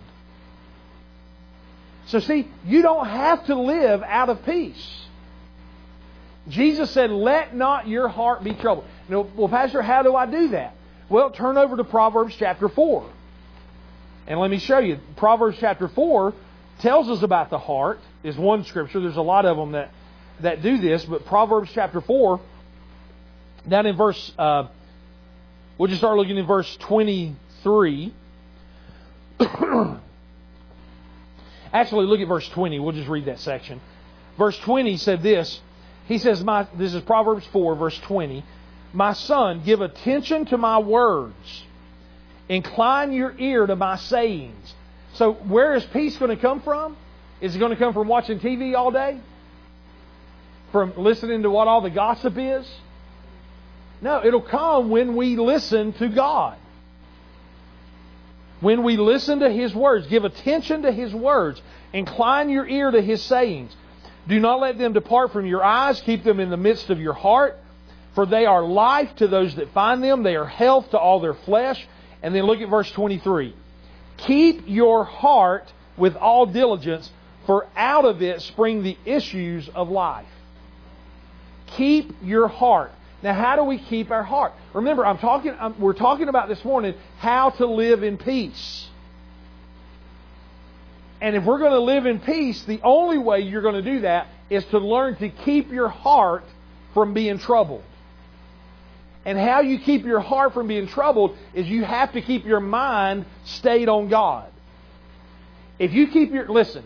[2.06, 5.02] So, see, you don't have to live out of peace.
[6.48, 8.86] Jesus said, Let not your heart be troubled.
[9.08, 10.74] Now, well, Pastor, how do I do that?
[11.08, 13.08] Well, turn over to Proverbs chapter 4.
[14.26, 14.98] And let me show you.
[15.16, 16.34] Proverbs chapter 4
[16.80, 19.00] tells us about the heart, is one scripture.
[19.00, 19.90] There's a lot of them that,
[20.40, 22.40] that do this, but Proverbs chapter 4,
[23.68, 24.68] down in verse, uh,
[25.78, 28.14] we'll just start looking in verse 23.
[31.72, 32.78] Actually, look at verse 20.
[32.80, 33.80] We'll just read that section.
[34.38, 35.60] Verse 20 said this.
[36.06, 38.44] He says, my, This is Proverbs 4, verse 20.
[38.92, 41.64] My son, give attention to my words
[42.52, 44.74] Incline your ear to my sayings.
[45.14, 46.96] So, where is peace going to come from?
[47.40, 49.18] Is it going to come from watching TV all day?
[50.70, 52.70] From listening to what all the gossip is?
[54.02, 56.58] No, it'll come when we listen to God.
[58.62, 61.60] When we listen to His words, give attention to His words,
[61.92, 63.74] incline your ear to His sayings.
[64.28, 67.12] Do not let them depart from your eyes, keep them in the midst of your
[67.12, 67.58] heart,
[68.14, 71.34] for they are life to those that find them, they are health to all their
[71.34, 71.84] flesh.
[72.22, 73.52] And then look at verse 23.
[74.18, 77.10] Keep your heart with all diligence,
[77.46, 80.28] for out of it spring the issues of life.
[81.66, 82.92] Keep your heart.
[83.22, 84.52] Now, how do we keep our heart?
[84.74, 85.54] Remember, I'm talking.
[85.58, 88.88] I'm, we're talking about this morning how to live in peace.
[91.20, 94.00] And if we're going to live in peace, the only way you're going to do
[94.00, 96.42] that is to learn to keep your heart
[96.94, 97.84] from being troubled.
[99.24, 102.58] And how you keep your heart from being troubled is you have to keep your
[102.58, 104.50] mind stayed on God.
[105.78, 106.84] If you keep your listen,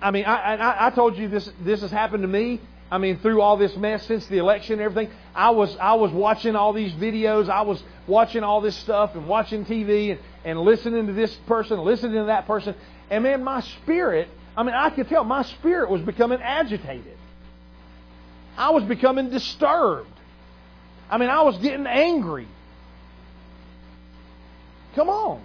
[0.00, 1.50] I mean, I, I, I told you this.
[1.60, 2.60] This has happened to me.
[2.90, 6.10] I mean, through all this mess since the election and everything, I was I was
[6.10, 7.48] watching all these videos.
[7.48, 11.78] I was watching all this stuff and watching TV and, and listening to this person,
[11.80, 12.74] listening to that person,
[13.10, 14.28] and man, my spirit.
[14.56, 17.16] I mean, I could tell my spirit was becoming agitated.
[18.56, 20.10] I was becoming disturbed.
[21.08, 22.48] I mean, I was getting angry.
[24.96, 25.40] Come on.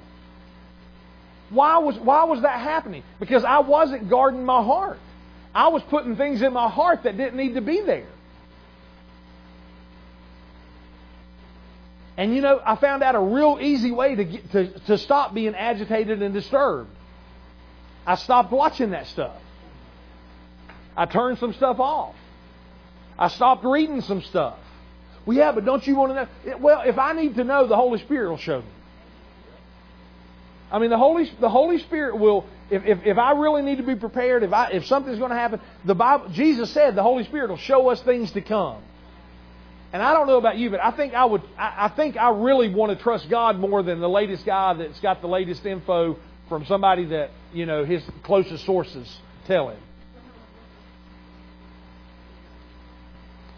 [1.51, 3.03] Why was, why was that happening?
[3.19, 4.97] Because I wasn't guarding my heart.
[5.53, 8.07] I was putting things in my heart that didn't need to be there.
[12.17, 15.33] And you know, I found out a real easy way to, get, to, to stop
[15.33, 16.89] being agitated and disturbed.
[18.05, 19.35] I stopped watching that stuff.
[20.95, 22.15] I turned some stuff off.
[23.17, 24.57] I stopped reading some stuff.
[25.25, 26.57] Well, yeah, but don't you want to know?
[26.57, 28.67] Well, if I need to know, the Holy Spirit will show me.
[30.71, 32.45] I mean, the Holy the Holy Spirit will.
[32.73, 35.37] If, if, if I really need to be prepared, if I if something's going to
[35.37, 38.81] happen, the Bible Jesus said the Holy Spirit will show us things to come.
[39.91, 41.43] And I don't know about you, but I think I would.
[41.57, 44.99] I, I think I really want to trust God more than the latest guy that's
[45.01, 46.17] got the latest info
[46.49, 49.79] from somebody that you know his closest sources tell him.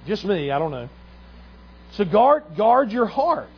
[0.06, 0.90] Just me, I don't know.
[1.94, 3.50] So guard, guard your heart.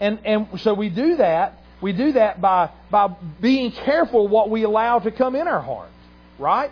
[0.00, 1.57] And, and so we do that.
[1.80, 3.08] We do that by, by
[3.40, 5.90] being careful what we allow to come in our heart.
[6.38, 6.70] Right?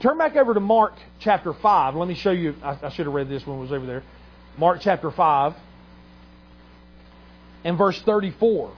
[0.00, 1.94] Turn back over to Mark chapter 5.
[1.94, 2.54] Let me show you.
[2.62, 4.02] I, I should have read this when it was over there.
[4.56, 5.54] Mark chapter 5
[7.64, 8.72] and verse 34.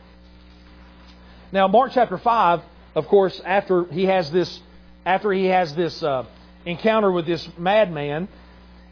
[1.53, 2.61] Now, Mark chapter 5,
[2.95, 4.61] of course, after he has this,
[5.05, 6.25] after he has this uh,
[6.65, 8.29] encounter with this madman,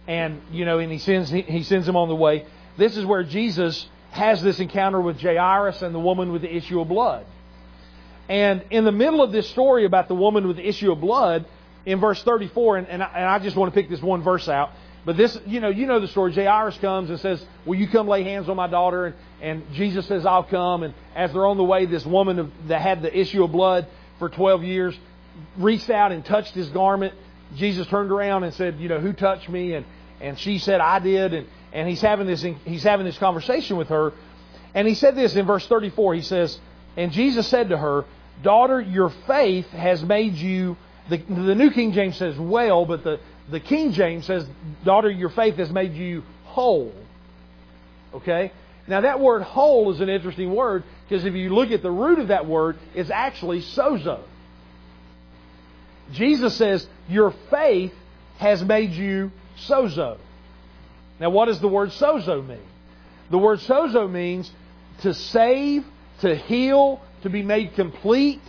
[0.06, 2.46] and you know, and he sends he sends him on the way.
[2.76, 6.80] This is where Jesus has this encounter with Jairus and the woman with the issue
[6.80, 7.26] of blood.
[8.28, 11.46] And in the middle of this story about the woman with the issue of blood,
[11.86, 14.48] in verse 34, and, and, I, and I just want to pick this one verse
[14.48, 14.70] out.
[15.04, 16.34] But this, you know, you know the story.
[16.34, 20.06] Jairus comes and says, "Will you come lay hands on my daughter?" And, and Jesus
[20.06, 23.42] says, "I'll come." And as they're on the way, this woman that had the issue
[23.42, 23.86] of blood
[24.18, 24.98] for 12 years,
[25.56, 27.14] reached out and touched his garment.
[27.56, 29.74] Jesus turned around and said, You know, who touched me?
[29.74, 29.86] And,
[30.20, 31.34] and she said, I did.
[31.34, 34.12] And, and he's having this he's having this conversation with her.
[34.74, 36.14] And he said this in verse 34.
[36.14, 36.58] He says,
[36.96, 38.04] And Jesus said to her,
[38.42, 40.76] Daughter, your faith has made you
[41.08, 44.46] the, the New King James says well, but the, the King James says,
[44.84, 46.92] Daughter, your faith has made you whole.
[48.14, 48.52] Okay?
[48.86, 52.18] Now, that word whole is an interesting word because if you look at the root
[52.18, 54.20] of that word, it's actually sozo.
[56.12, 57.94] Jesus says, Your faith
[58.38, 59.30] has made you
[59.66, 60.18] sozo.
[61.20, 62.58] Now, what does the word sozo mean?
[63.30, 64.50] The word sozo means
[65.02, 65.84] to save,
[66.20, 68.42] to heal, to be made complete.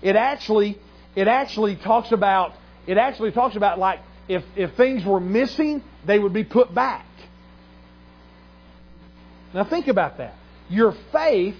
[0.00, 0.78] It actually,
[1.14, 2.52] it actually talks about,
[2.86, 7.06] it actually talks about like if, if things were missing, they would be put back.
[9.54, 10.34] Now think about that.
[10.70, 11.56] Your faith,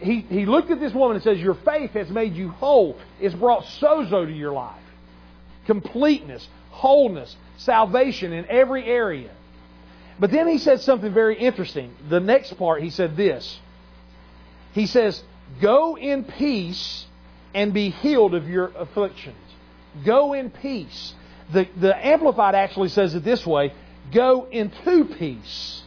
[0.00, 2.96] he, he looked at this woman and says, Your faith has made you whole.
[3.20, 4.80] It's brought sozo to your life.
[5.66, 9.30] Completeness, wholeness, salvation in every area.
[10.18, 11.94] But then he said something very interesting.
[12.08, 13.60] The next part, he said this.
[14.72, 15.22] He says,
[15.60, 17.06] Go in peace
[17.54, 19.36] and be healed of your afflictions.
[20.04, 21.14] Go in peace.
[21.52, 23.72] The, the Amplified actually says it this way
[24.12, 25.82] Go into peace.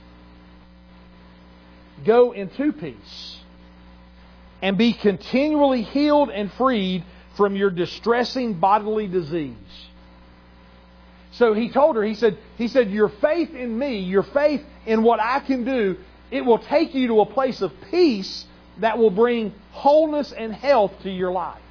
[2.05, 3.37] Go into peace.
[4.61, 7.03] And be continually healed and freed
[7.35, 9.55] from your distressing bodily disease.
[11.33, 15.03] So he told her, he said, he said, Your faith in me, your faith in
[15.03, 15.97] what I can do,
[16.29, 18.45] it will take you to a place of peace
[18.79, 21.61] that will bring wholeness and health to your life.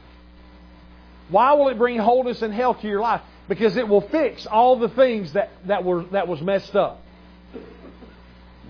[1.29, 3.21] Why will it bring wholeness and health to your life?
[3.49, 7.03] Because it will fix all the things that, that were that was messed up.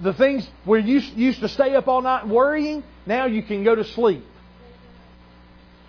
[0.02, 3.74] The things where you used to stay up all night worrying, now you can go
[3.74, 4.24] to sleep.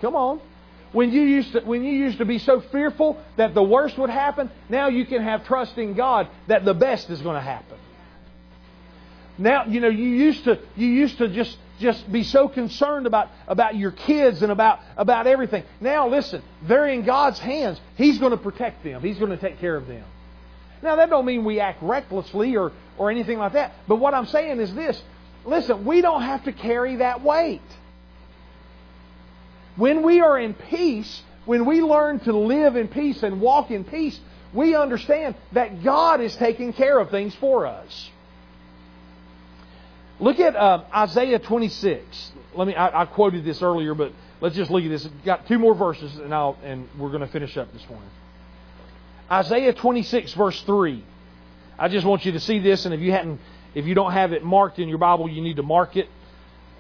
[0.02, 0.42] Come on.
[0.92, 4.10] When you used to, when you used to be so fearful that the worst would
[4.10, 7.78] happen, now you can have trust in God that the best is going to happen.
[9.38, 13.30] Now, you know, you used to you used to just just be so concerned about,
[13.48, 15.64] about your kids and about, about everything.
[15.82, 17.82] Now listen, they're in God's hands.
[17.96, 19.02] He's going to protect them.
[19.02, 20.04] He's going to take care of them.
[20.82, 23.74] Now that don't mean we act recklessly or, or anything like that.
[23.88, 25.02] But what I'm saying is this.
[25.44, 27.62] Listen, we don't have to carry that weight.
[29.76, 33.84] When we are in peace, when we learn to live in peace and walk in
[33.84, 34.20] peace,
[34.54, 38.10] we understand that God is taking care of things for us.
[40.20, 42.32] Look at uh, Isaiah 26.
[42.54, 42.76] Let me.
[42.76, 45.08] I, I, quoted this earlier, but let's just look at this.
[45.26, 48.10] Got two more verses, and I'll and we're going to finish up this morning.
[49.32, 51.04] Isaiah 26, verse 3.
[51.80, 53.40] I just want you to see this, and if you hadn't,
[53.74, 56.08] if you don't have it marked in your Bible, you need to mark it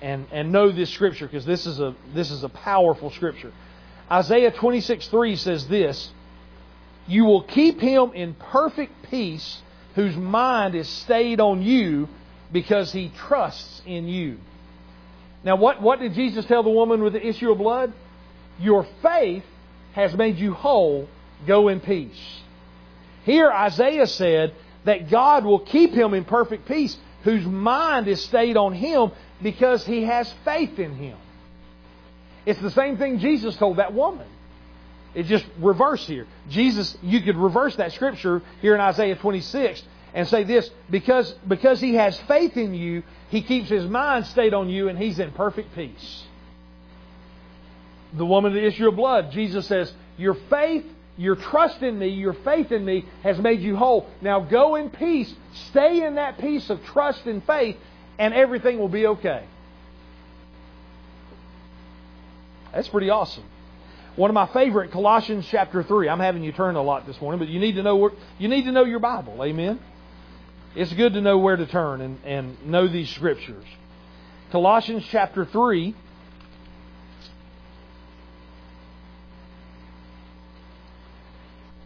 [0.01, 3.51] and and know this scripture because this is a this is a powerful scripture.
[4.11, 6.11] Isaiah 26, 3 says this.
[7.07, 9.61] You will keep him in perfect peace
[9.95, 12.07] whose mind is stayed on you
[12.51, 14.37] because he trusts in you.
[15.43, 17.93] Now, what, what did Jesus tell the woman with the issue of blood?
[18.59, 19.43] Your faith
[19.93, 21.07] has made you whole.
[21.47, 22.39] Go in peace.
[23.23, 24.53] Here, Isaiah said
[24.85, 29.11] that God will keep him in perfect peace whose mind is stayed on him
[29.41, 31.17] because he has faith in him.
[32.45, 34.27] It's the same thing Jesus told that woman.
[35.13, 36.25] It's just reverse here.
[36.49, 39.83] Jesus, you could reverse that scripture here in Isaiah 26
[40.13, 44.53] and say this because, because he has faith in you, he keeps his mind stayed
[44.53, 46.23] on you and he's in perfect peace.
[48.13, 50.85] The woman the issue of blood, Jesus says, Your faith,
[51.17, 54.09] your trust in me, your faith in me has made you whole.
[54.21, 55.33] Now go in peace,
[55.69, 57.77] stay in that peace of trust and faith,
[58.17, 59.43] and everything will be okay.
[62.73, 63.43] That's pretty awesome.
[64.15, 66.09] One of my favorite, Colossians chapter three.
[66.09, 68.47] I'm having you turn a lot this morning, but you need to know what you
[68.47, 69.43] need to know your Bible.
[69.43, 69.79] Amen
[70.75, 73.65] it's good to know where to turn and, and know these scriptures.
[74.51, 75.95] Colossians chapter 3.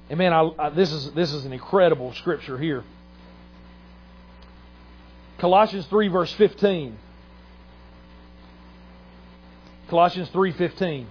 [0.09, 2.83] And man, I, I, this is this is an incredible scripture here.
[5.37, 6.97] Colossians 3 verse 15.
[9.89, 11.05] Colossians 3:15.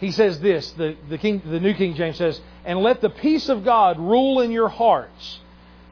[0.00, 3.48] He says this, the, the, King, the New King James says, "And let the peace
[3.48, 5.38] of God rule in your hearts,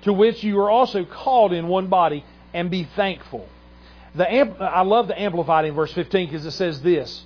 [0.02, 3.48] to which you are also called in one body, and be thankful.
[4.14, 7.24] The I love the Amplified in verse 15 because it says this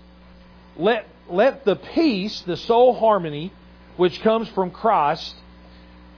[0.77, 3.53] let, let the peace, the soul harmony,
[3.97, 5.35] which comes from Christ,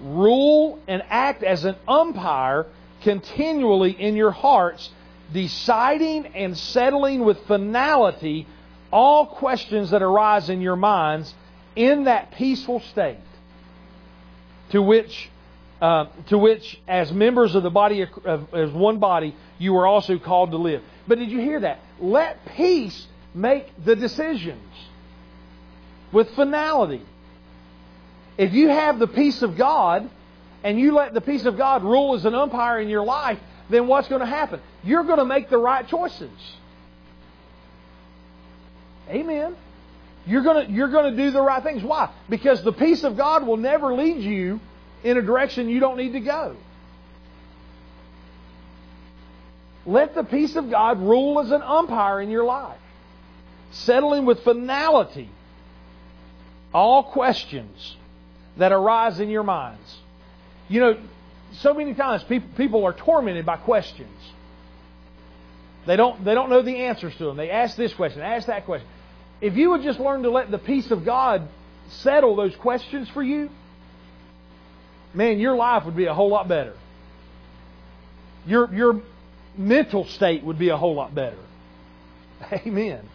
[0.00, 2.66] rule and act as an umpire
[3.06, 4.90] continually in your hearts,
[5.32, 8.48] deciding and settling with finality
[8.90, 11.32] all questions that arise in your minds
[11.76, 13.18] in that peaceful state
[14.70, 15.30] to which
[15.80, 20.18] uh, to which, as members of the body, of, as one body, you are also
[20.18, 20.82] called to live.
[21.06, 21.80] But did you hear that?
[22.00, 24.72] Let peace make the decisions
[26.12, 27.02] with finality.
[28.38, 30.08] If you have the peace of God
[30.66, 33.38] and you let the peace of God rule as an umpire in your life,
[33.70, 34.60] then what's going to happen?
[34.82, 36.28] You're going to make the right choices.
[39.08, 39.54] Amen.
[40.26, 41.84] You're going to, you're going to do the right things.
[41.84, 42.10] Why?
[42.28, 44.58] Because the peace of God will never lead you
[45.04, 46.56] in a direction you don't need to go.
[49.86, 52.80] Let the peace of God rule as an umpire in your life,
[53.70, 55.30] settling with finality
[56.74, 57.96] all questions
[58.56, 60.00] that arise in your minds.
[60.68, 60.98] You know,
[61.52, 64.18] so many times people, people are tormented by questions.
[65.86, 67.36] They don't, they don't know the answers to them.
[67.36, 68.88] They ask this question, ask that question.
[69.40, 71.48] If you would just learn to let the peace of God
[71.88, 73.50] settle those questions for you,
[75.14, 76.74] man, your life would be a whole lot better.
[78.46, 79.02] Your, your
[79.56, 81.38] mental state would be a whole lot better.
[82.52, 83.08] Amen.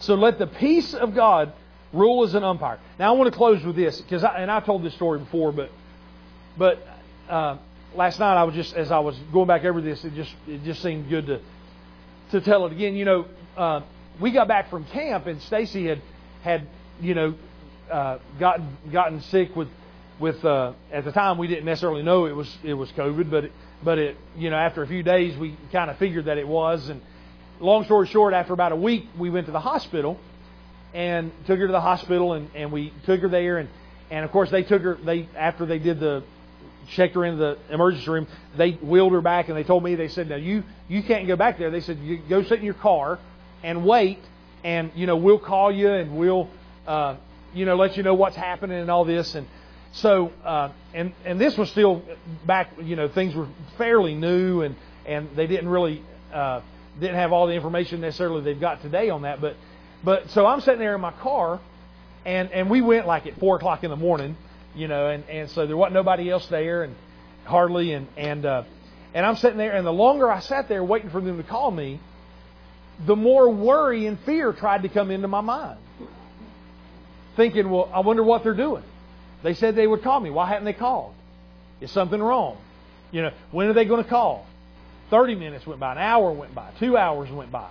[0.00, 1.52] So let the peace of God
[1.92, 2.78] rule as an umpire.
[2.98, 5.52] Now I want to close with this because, I, and I told this story before,
[5.52, 5.70] but
[6.56, 6.82] but
[7.28, 7.58] uh,
[7.94, 10.62] last night I was just as I was going back over this, it just it
[10.64, 11.40] just seemed good to
[12.32, 12.94] to tell it again.
[12.94, 13.26] You know,
[13.56, 13.82] uh,
[14.20, 16.02] we got back from camp and Stacy had
[16.42, 16.68] had
[17.00, 17.34] you know
[17.90, 19.68] uh, gotten gotten sick with
[20.20, 23.44] with uh, at the time we didn't necessarily know it was it was COVID, but
[23.44, 26.46] it, but it you know after a few days we kind of figured that it
[26.46, 26.88] was.
[26.88, 27.00] And
[27.58, 30.20] long story short, after about a week, we went to the hospital
[30.94, 33.68] and took her to the hospital, and and we took her there, and
[34.10, 36.22] and of course they took her they after they did the
[36.90, 38.26] checked her into the emergency room.
[38.56, 41.36] They wheeled her back, and they told me they said, "Now you you can't go
[41.36, 43.18] back there." They said, "You go sit in your car
[43.62, 44.18] and wait,
[44.64, 46.48] and you know we'll call you and we'll
[46.86, 47.16] uh,
[47.54, 49.34] you know, let you know what's happening and all this.
[49.34, 49.46] And
[49.92, 52.02] so, uh, and and this was still
[52.46, 54.76] back, you know, things were fairly new, and
[55.06, 56.60] and they didn't really uh,
[56.98, 59.40] didn't have all the information necessarily they've got today on that.
[59.40, 59.56] But
[60.04, 61.60] but so I'm sitting there in my car,
[62.24, 64.36] and and we went like at four o'clock in the morning,
[64.74, 66.94] you know, and and so there wasn't nobody else there, and
[67.44, 68.62] hardly, and and uh,
[69.14, 71.70] and I'm sitting there, and the longer I sat there waiting for them to call
[71.70, 72.00] me,
[73.06, 75.78] the more worry and fear tried to come into my mind
[77.36, 78.82] thinking, well, I wonder what they're doing.
[79.42, 80.30] They said they would call me.
[80.30, 81.14] Why haven't they called?
[81.80, 82.58] Is something wrong?
[83.10, 84.46] You know, when are they going to call?
[85.08, 87.70] 30 minutes went by, an hour went by, two hours went by.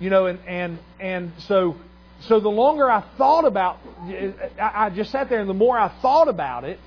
[0.00, 1.76] You know, and, and, and so,
[2.22, 3.78] so the longer I thought about,
[4.60, 6.80] I just sat there and the more I thought about it,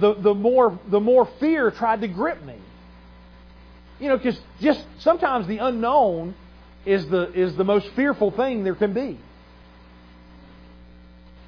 [0.00, 2.56] the, the more, the more fear tried to grip me.
[3.98, 6.34] You know, because just sometimes the unknown
[6.84, 9.18] is the, is the most fearful thing there can be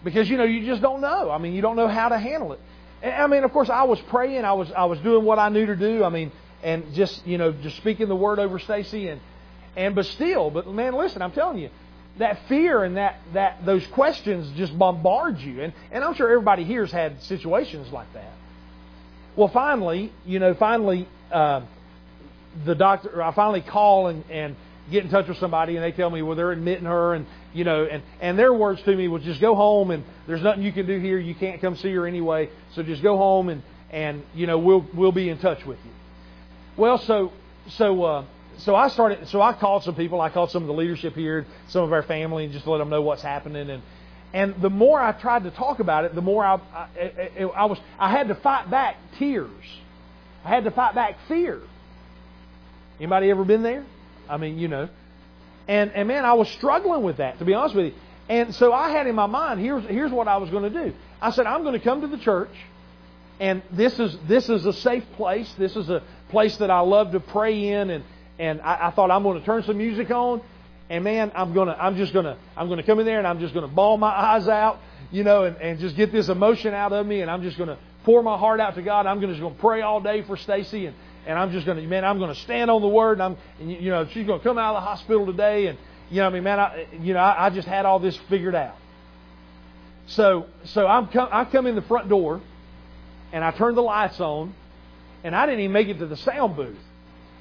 [0.04, 1.30] because you know you just don't know.
[1.30, 2.60] I mean, you don't know how to handle it.
[3.02, 4.44] I mean, of course, I was praying.
[4.44, 6.04] I was I was doing what I knew to do.
[6.04, 6.30] I mean,
[6.62, 9.20] and just you know just speaking the word over Stacy and
[9.76, 11.70] and but still, but man, listen, I'm telling you,
[12.18, 15.62] that fear and that that those questions just bombard you.
[15.62, 18.32] And and I'm sure everybody here's had situations like that.
[19.36, 21.62] Well, finally, you know, finally, uh,
[22.64, 23.22] the doctor.
[23.22, 24.56] I finally call and and
[24.90, 27.64] get in touch with somebody and they tell me, well, they're admitting her and, you
[27.64, 30.72] know, and, and their words to me was just go home and there's nothing you
[30.72, 31.18] can do here.
[31.18, 32.50] You can't come see her anyway.
[32.74, 35.90] So just go home and, and, you know, we'll, we'll be in touch with you.
[36.76, 37.32] Well, so,
[37.70, 38.24] so, uh,
[38.59, 40.20] so I started, so I called some people.
[40.20, 42.90] I called some of the leadership here, some of our family and just let them
[42.90, 43.70] know what's happening.
[43.70, 43.82] And,
[44.32, 47.78] and the more I tried to talk about it, the more I, I, I was,
[47.98, 49.50] I had to fight back tears.
[50.44, 51.61] I had to fight back fear.
[52.98, 53.84] Anybody ever been there?
[54.28, 54.88] I mean, you know.
[55.66, 57.94] And, and man, I was struggling with that, to be honest with you.
[58.28, 60.94] And so I had in my mind, here's, here's what I was going to do.
[61.20, 62.50] I said, I'm going to come to the church,
[63.40, 65.52] and this is, this is a safe place.
[65.59, 68.05] This is a place that I love to pray in, and,
[68.39, 70.43] and I, I thought I'm going to turn some music on,
[70.91, 73.55] and man, I'm gonna, I'm just gonna, I'm gonna come in there and I'm just
[73.55, 74.80] gonna bawl my eyes out,
[75.11, 77.78] you know, and, and just get this emotion out of me, and I'm just gonna
[78.05, 79.07] pour my heart out to God.
[79.07, 82.18] I'm just gonna pray all day for Stacy, and and I'm just to, man, I'm
[82.18, 84.82] to stand on the word, and I'm, and, you know, she's to come out of
[84.82, 85.78] the hospital today, and
[86.11, 88.16] you know, what I mean, man, I, you know, I, I just had all this
[88.28, 88.76] figured out.
[90.07, 92.43] So, so I'm I come in the front door,
[93.32, 94.55] and I turn the lights on,
[95.22, 96.76] and I didn't even make it to the sound booth.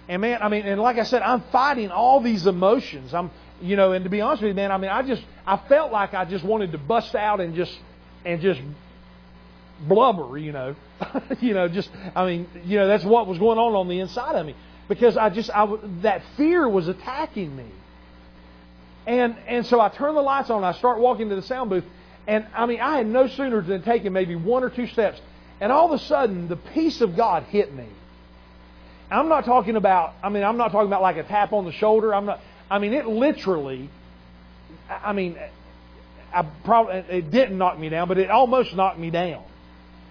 [0.10, 3.14] And man, I mean, and like I said, I'm fighting all these emotions.
[3.14, 3.32] I'm,
[3.62, 5.92] you know, and to be honest with you, man, I mean, I just, I felt
[5.92, 7.78] like I just wanted to bust out and just,
[8.26, 8.60] and just
[9.88, 10.76] blubber, you know.
[11.40, 14.36] you know, just, I mean, you know, that's what was going on on the inside
[14.36, 14.56] of me.
[14.88, 15.68] because I just I,
[16.02, 17.66] that fear was attacking me.
[19.06, 20.64] And and so I turn the lights on.
[20.64, 21.84] I start walking to the sound booth,
[22.28, 25.20] and I mean I had no sooner than taken maybe one or two steps,
[25.60, 27.88] and all of a sudden the peace of God hit me.
[29.12, 30.14] I'm not talking about.
[30.24, 32.14] I mean I'm not talking about like a tap on the shoulder.
[32.14, 32.40] I'm not.
[32.70, 33.90] I mean it literally.
[34.90, 35.38] I mean,
[36.34, 39.44] I probably it didn't knock me down, but it almost knocked me down.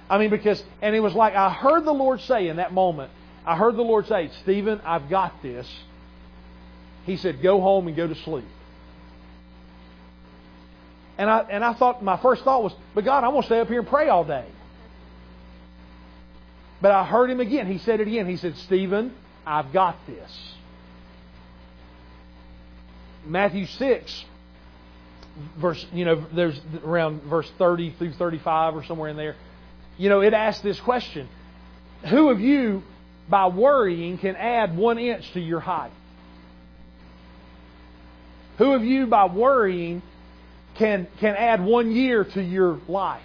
[0.08, 3.10] I mean because and it was like I heard the Lord say in that moment.
[3.44, 5.68] I heard the Lord say, Stephen, I've got this.
[7.04, 8.44] He said, go home and go to sleep.
[11.18, 13.60] And I, and I thought, my first thought was, but God, I'm going to stay
[13.60, 14.46] up here and pray all day.
[16.82, 17.70] But I heard him again.
[17.70, 18.28] He said it again.
[18.28, 19.14] He said, Stephen,
[19.46, 20.54] I've got this.
[23.24, 24.24] Matthew 6,
[25.58, 29.36] verse, you know, there's around verse 30 through 35 or somewhere in there.
[29.96, 31.28] You know, it asks this question
[32.10, 32.82] Who of you,
[33.28, 35.92] by worrying, can add one inch to your height?
[38.58, 40.02] Who of you, by worrying,
[40.74, 43.22] can, can add one year to your life.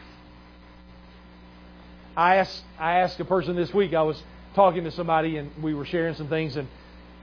[2.18, 4.22] I asked, I asked a person this week, I was
[4.56, 6.68] talking to somebody and we were sharing some things and,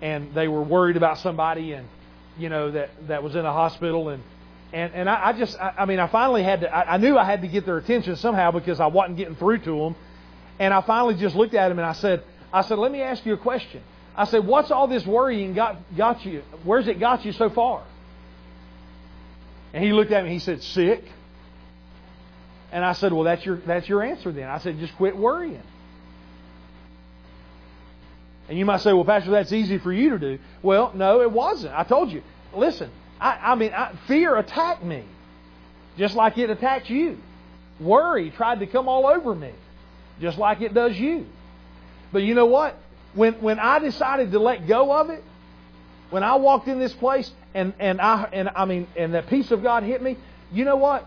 [0.00, 1.88] and they were worried about somebody and,
[2.38, 4.22] you know, that, that was in a hospital and,
[4.72, 7.18] and, and I, I just, I, I mean, I finally had to, I, I knew
[7.18, 9.96] I had to get their attention somehow because I wasn't getting through to them.
[10.60, 12.22] And I finally just looked at him and I said,
[12.52, 13.82] I said, let me ask you a question.
[14.16, 16.42] I said, what's all this worrying got, got you?
[16.62, 17.84] Where's it got you so far?
[19.72, 21.02] And he looked at me and he said, Sick.
[22.74, 24.50] And I said, Well, that's your, that's your answer then.
[24.50, 25.62] I said, Just quit worrying.
[28.48, 30.38] And you might say, Well, Pastor, that's easy for you to do.
[30.60, 31.72] Well, no, it wasn't.
[31.72, 32.22] I told you.
[32.52, 35.04] Listen, I, I mean, I, fear attacked me,
[35.96, 37.18] just like it attacked you.
[37.78, 39.52] Worry tried to come all over me,
[40.20, 41.26] just like it does you.
[42.12, 42.76] But you know what?
[43.14, 45.22] When, when I decided to let go of it,
[46.10, 49.52] when I walked in this place and, and I and I mean and that peace
[49.52, 50.16] of God hit me,
[50.52, 51.06] you know what?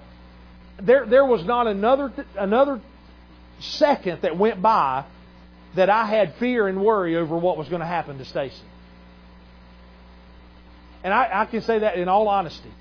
[0.82, 2.82] There there was not another another
[3.60, 5.06] second that went by
[5.76, 8.56] that I had fear and worry over what was going to happen to Stacy.
[11.04, 12.72] And I, I can say that in all honesty.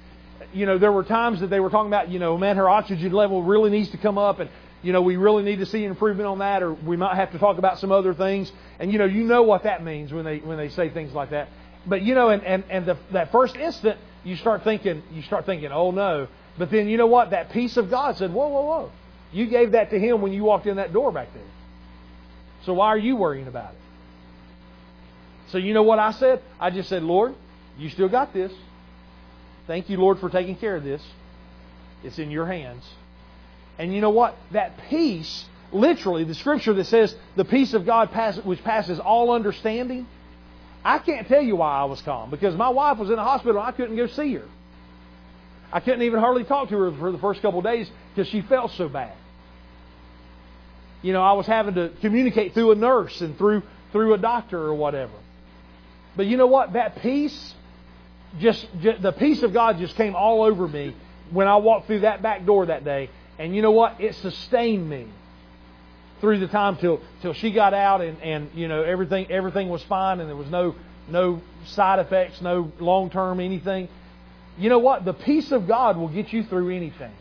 [0.52, 3.12] You know, there were times that they were talking about, you know, man, her oxygen
[3.12, 4.50] level really needs to come up and
[4.82, 7.38] you know, we really need to see improvement on that, or we might have to
[7.38, 8.52] talk about some other things.
[8.78, 11.30] And you know, you know what that means when they when they say things like
[11.30, 11.48] that
[11.86, 15.46] but you know, and and, and the, that first instant, you start thinking, you start
[15.46, 16.28] thinking, oh no.
[16.58, 17.30] But then you know what?
[17.30, 18.92] That peace of God said, whoa, whoa, whoa.
[19.32, 21.42] You gave that to Him when you walked in that door back there.
[22.64, 23.78] So why are you worrying about it?
[25.48, 26.42] So you know what I said?
[26.58, 27.34] I just said, Lord,
[27.78, 28.52] you still got this.
[29.66, 31.02] Thank you, Lord, for taking care of this.
[32.02, 32.84] It's in your hands.
[33.78, 34.36] And you know what?
[34.52, 38.08] That peace, literally, the scripture that says the peace of God
[38.44, 40.06] which passes all understanding,
[40.84, 43.60] I can't tell you why I was calm because my wife was in the hospital
[43.60, 44.48] and I couldn't go see her.
[45.76, 48.40] I couldn't even hardly talk to her for the first couple of days because she
[48.40, 49.12] felt so bad.
[51.02, 53.62] You know, I was having to communicate through a nurse and through
[53.92, 55.12] through a doctor or whatever.
[56.16, 56.72] But you know what?
[56.72, 57.54] That peace,
[58.40, 60.96] just, just the peace of God just came all over me
[61.30, 63.10] when I walked through that back door that day.
[63.38, 64.00] And you know what?
[64.00, 65.08] It sustained me
[66.22, 69.82] through the time till till she got out and and you know everything everything was
[69.82, 70.74] fine and there was no
[71.06, 73.90] no side effects, no long term anything.
[74.58, 75.04] You know what?
[75.04, 77.12] The peace of God will get you through anything.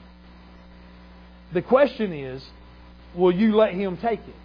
[1.53, 2.45] The question is,
[3.15, 4.35] will you let Him take it?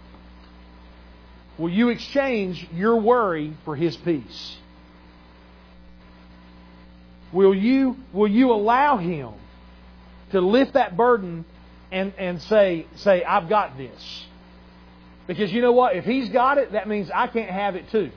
[1.57, 4.57] Will you exchange your worry for His peace?
[7.31, 9.31] Will you, will you allow Him
[10.31, 11.45] to lift that burden
[11.91, 14.25] and, and say, say, I've got this?
[15.27, 15.95] Because you know what?
[15.95, 18.11] If he's got it, that means I can't have it too.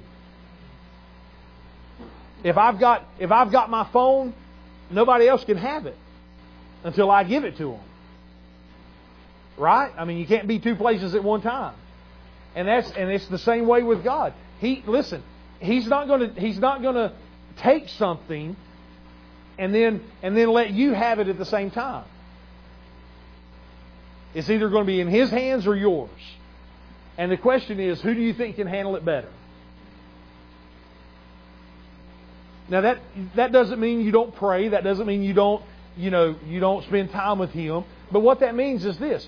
[2.42, 4.34] If I've got if I've got my phone,
[4.94, 5.96] nobody else can have it
[6.82, 7.80] until I give it to them.
[9.56, 9.92] Right?
[9.96, 11.74] I mean, you can't be two places at one time.
[12.54, 14.32] And that's and it's the same way with God.
[14.60, 15.22] He listen,
[15.60, 17.12] he's not going to he's not going to
[17.56, 18.56] take something
[19.58, 22.04] and then and then let you have it at the same time.
[24.34, 26.10] It's either going to be in his hands or yours.
[27.16, 29.28] And the question is, who do you think can handle it better?
[32.68, 32.98] Now that
[33.36, 34.68] that doesn't mean you don't pray.
[34.68, 35.62] That doesn't mean you don't
[35.96, 37.84] you know you don't spend time with Him.
[38.10, 39.26] But what that means is this: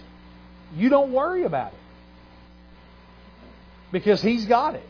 [0.74, 1.78] you don't worry about it
[3.92, 4.88] because He's got it.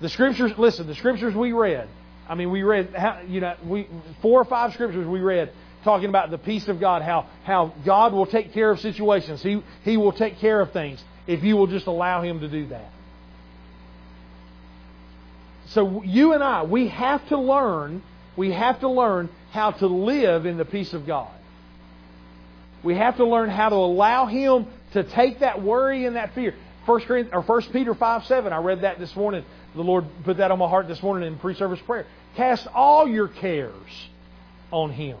[0.00, 1.88] The scriptures, listen, the scriptures we read.
[2.26, 2.94] I mean, we read
[3.28, 3.88] you know we
[4.22, 5.52] four or five scriptures we read
[5.84, 9.42] talking about the peace of God, how, how God will take care of situations.
[9.42, 12.66] He, he will take care of things if you will just allow Him to do
[12.68, 12.90] that.
[15.70, 18.02] So you and I, we have to learn,
[18.36, 21.30] we have to learn how to live in the peace of God.
[22.82, 26.54] We have to learn how to allow Him to take that worry and that fear.
[26.86, 28.52] First Corinthians, or First Peter five seven.
[28.52, 29.44] I read that this morning.
[29.74, 32.06] The Lord put that on my heart this morning in pre-service prayer.
[32.36, 34.08] Cast all your cares
[34.70, 35.18] on Him.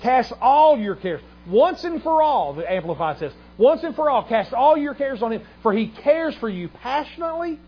[0.00, 2.54] Cast all your cares once and for all.
[2.54, 5.88] The Amplified says, once and for all, cast all your cares on Him, for He
[5.88, 7.58] cares for you passionately.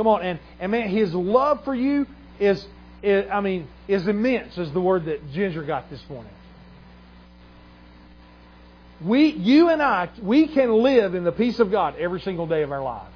[0.00, 2.06] Come on, and and man, His love for you
[2.38, 2.66] is,
[3.02, 4.56] is I mean, is immense.
[4.56, 6.32] Is the word that Ginger got this morning
[9.04, 12.62] we, you and I, we can live in the peace of God every single day
[12.62, 13.14] of our lives.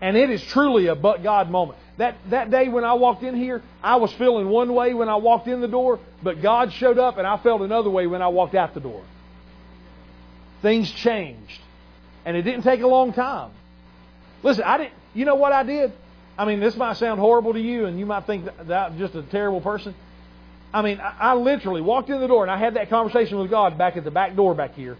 [0.00, 1.78] And it is truly a but God moment.
[1.96, 5.16] That, that day when I walked in here, I was feeling one way when I
[5.16, 8.28] walked in the door, but God showed up and I felt another way when I
[8.28, 9.02] walked out the door.
[10.62, 11.60] Things changed.
[12.24, 13.50] And it didn't take a long time.
[14.44, 15.92] Listen, I didn't, you know what I did?
[16.36, 19.14] I mean, this might sound horrible to you and you might think that I'm just
[19.14, 19.94] a terrible person.
[20.72, 23.78] I mean, I, literally walked in the door and I had that conversation with God
[23.78, 24.98] back at the back door back here.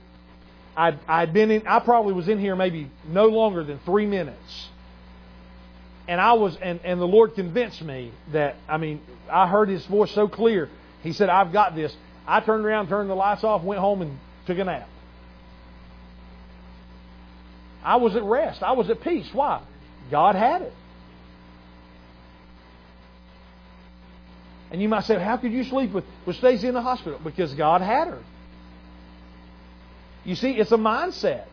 [0.76, 4.68] I'd, I'd been in, I probably was in here maybe no longer than three minutes.
[6.08, 9.84] And I was, and, and the Lord convinced me that, I mean, I heard His
[9.84, 10.70] voice so clear.
[11.02, 11.94] He said, I've got this.
[12.26, 14.88] I turned around, turned the lights off, went home and took a nap.
[17.84, 18.62] I was at rest.
[18.62, 19.28] I was at peace.
[19.32, 19.62] Why?
[20.10, 20.72] God had it.
[24.70, 27.18] And you might say, how could you sleep with, with Stacy in the hospital?
[27.22, 28.22] Because God had her.
[30.24, 31.46] You see, it's a mindset.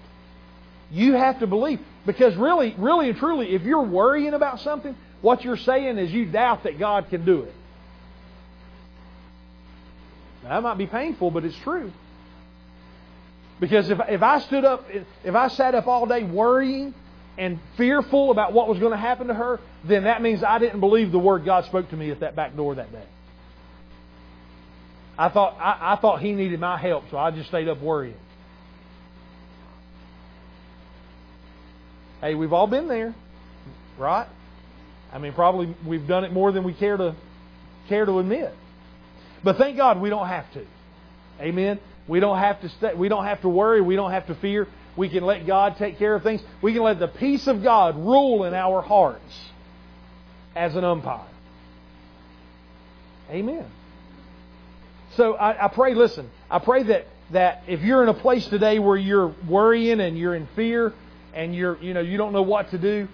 [0.92, 1.80] You have to believe.
[2.06, 6.26] Because really, really and truly, if you're worrying about something, what you're saying is you
[6.26, 7.54] doubt that God can do it.
[10.44, 11.92] Now, that might be painful, but it's true.
[13.60, 14.86] Because if, if I stood up,
[15.24, 16.94] if I sat up all day worrying
[17.38, 20.80] and fearful about what was going to happen to her, then that means I didn't
[20.80, 23.04] believe the word God spoke to me at that back door that day.
[25.18, 28.18] I thought I, I thought he needed my help, so I just stayed up worrying.
[32.22, 33.14] Hey, we've all been there,
[33.98, 34.28] right?
[35.14, 37.16] I mean, probably we've done it more than we care to
[37.88, 38.54] care to admit.
[39.44, 40.66] But thank God we don't have to.
[41.40, 41.80] Amen.
[42.08, 44.68] We don't have to stay, we don't have to worry, we don't have to fear.
[44.96, 46.42] We can let God take care of things.
[46.62, 49.40] We can let the peace of God rule in our hearts
[50.56, 51.28] as an umpire.
[53.30, 53.66] Amen.
[55.16, 58.80] So I, I pray, listen, I pray that, that if you're in a place today
[58.80, 60.94] where you're worrying and you're in fear
[61.34, 63.08] and you're, you know, you don't know what to do,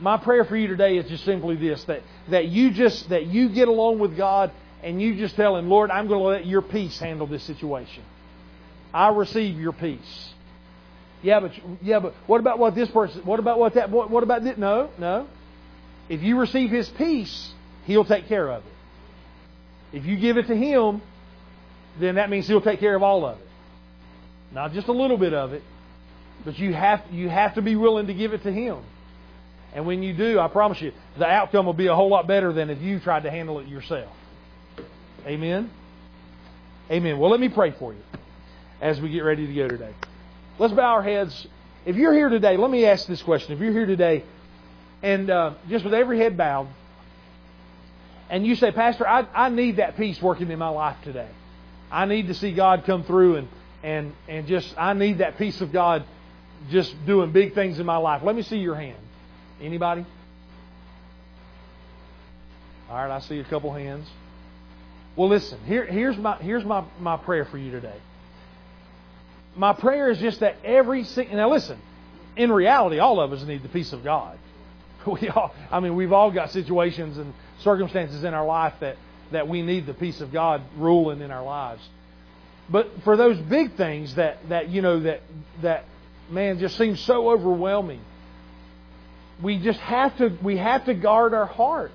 [0.00, 3.48] my prayer for you today is just simply this, that, that you just, that you
[3.48, 4.50] get along with God
[4.82, 8.02] and you just tell Him, Lord, I'm going to let your peace handle this situation.
[8.92, 10.31] I receive your peace.
[11.22, 13.22] Yeah, but yeah, but what about what this person?
[13.24, 13.90] What about what that?
[13.90, 14.58] What, what about this?
[14.58, 15.28] No, no.
[16.08, 17.52] If you receive His peace,
[17.84, 19.96] He'll take care of it.
[19.96, 21.00] If you give it to Him,
[22.00, 23.46] then that means He'll take care of all of it,
[24.52, 25.62] not just a little bit of it,
[26.44, 28.82] but you have you have to be willing to give it to Him.
[29.74, 32.52] And when you do, I promise you, the outcome will be a whole lot better
[32.52, 34.12] than if you tried to handle it yourself.
[35.24, 35.70] Amen.
[36.90, 37.18] Amen.
[37.18, 38.02] Well, let me pray for you
[38.80, 39.94] as we get ready to go today.
[40.58, 41.46] Let's bow our heads.
[41.84, 43.54] If you're here today, let me ask this question.
[43.54, 44.24] If you're here today,
[45.02, 46.68] and uh, just with every head bowed,
[48.30, 51.28] and you say, Pastor, I, I need that peace working in my life today.
[51.90, 53.48] I need to see God come through and,
[53.82, 56.04] and, and just, I need that peace of God
[56.70, 58.22] just doing big things in my life.
[58.22, 58.98] Let me see your hand.
[59.60, 60.06] Anybody?
[62.88, 64.08] All right, I see a couple hands.
[65.16, 67.98] Well, listen, here, here's, my, here's my, my prayer for you today
[69.56, 71.36] my prayer is just that every single.
[71.36, 71.78] Now, listen,
[72.36, 74.38] in reality, all of us need the peace of God.
[75.04, 78.96] We all, I mean, we've all got situations and circumstances in our life that,
[79.32, 81.82] that we need the peace of God ruling in our lives.
[82.70, 85.22] But for those big things that, that you know, that,
[85.62, 85.86] that,
[86.30, 88.00] man, just seems so overwhelming,
[89.42, 91.94] we just have to, we have to guard our hearts.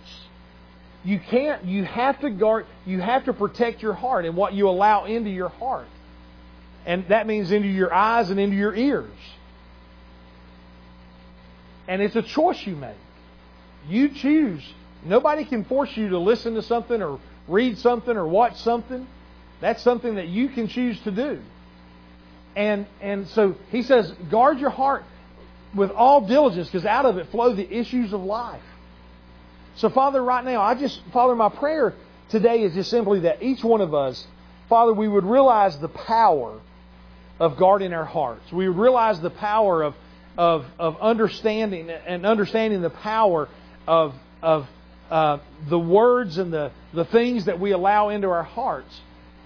[1.05, 4.67] You can't, you have to guard, you have to protect your heart and what you
[4.67, 5.87] allow into your heart.
[6.87, 9.11] And that means into your eyes and into your ears.
[11.85, 12.95] And it's a choice you make.
[13.89, 14.63] You choose.
[15.03, 19.05] Nobody can force you to listen to something or read something or watch something.
[19.59, 21.41] That's something that you can choose to do.
[22.55, 25.03] And, and so he says, guard your heart
[25.75, 28.63] with all diligence because out of it flow the issues of life.
[29.75, 31.93] So, Father, right now, I just, Father, my prayer
[32.29, 34.25] today is just simply that each one of us,
[34.69, 36.61] Father, we would realize the power
[37.39, 38.51] of guarding our hearts.
[38.51, 39.95] We realize the power of
[40.37, 43.49] of, of understanding and understanding the power
[43.87, 44.67] of, of
[45.09, 49.01] uh, the words and the, the things that we allow into our hearts.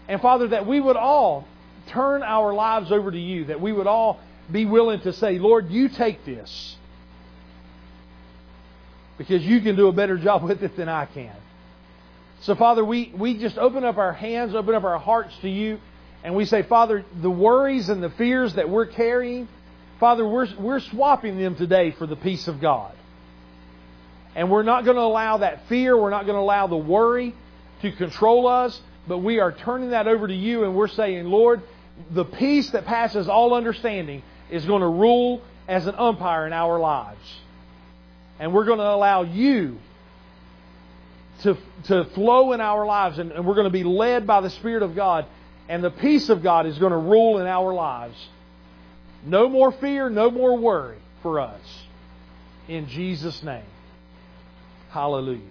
[0.07, 1.47] And Father, that we would all
[1.87, 4.19] turn our lives over to you, that we would all
[4.51, 6.75] be willing to say, Lord, you take this.
[9.17, 11.35] Because you can do a better job with it than I can.
[12.41, 15.79] So, Father, we, we just open up our hands, open up our hearts to you,
[16.23, 19.47] and we say, Father, the worries and the fears that we're carrying,
[19.99, 22.95] Father, we're, we're swapping them today for the peace of God.
[24.35, 27.35] And we're not going to allow that fear, we're not going to allow the worry
[27.81, 31.61] to control us, but we are turning that over to you and we're saying, Lord,
[32.09, 36.79] the peace that passes all understanding is going to rule as an umpire in our
[36.79, 37.39] lives.
[38.39, 39.77] And we're going to allow you
[41.43, 44.49] to, to flow in our lives, and, and we're going to be led by the
[44.49, 45.25] Spirit of God,
[45.69, 48.17] and the peace of God is going to rule in our lives.
[49.23, 51.61] No more fear, no more worry for us.
[52.67, 53.65] In Jesus' name.
[54.89, 55.41] Hallelujah.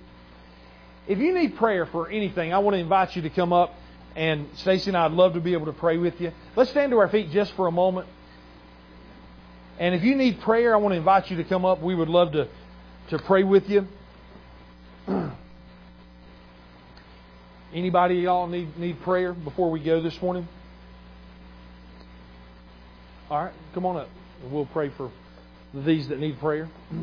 [1.06, 3.74] If you need prayer for anything, I want to invite you to come up,
[4.14, 6.32] and Stacy and I would love to be able to pray with you.
[6.56, 8.08] Let's stand to our feet just for a moment.
[9.78, 11.80] And if you need prayer, I want to invite you to come up.
[11.80, 12.48] We would love to,
[13.08, 13.88] to pray with you.
[17.72, 20.48] Anybody y'all need need prayer before we go this morning?
[23.30, 24.08] All right, come on up.
[24.50, 25.12] We'll pray for
[25.72, 26.68] these that need prayer.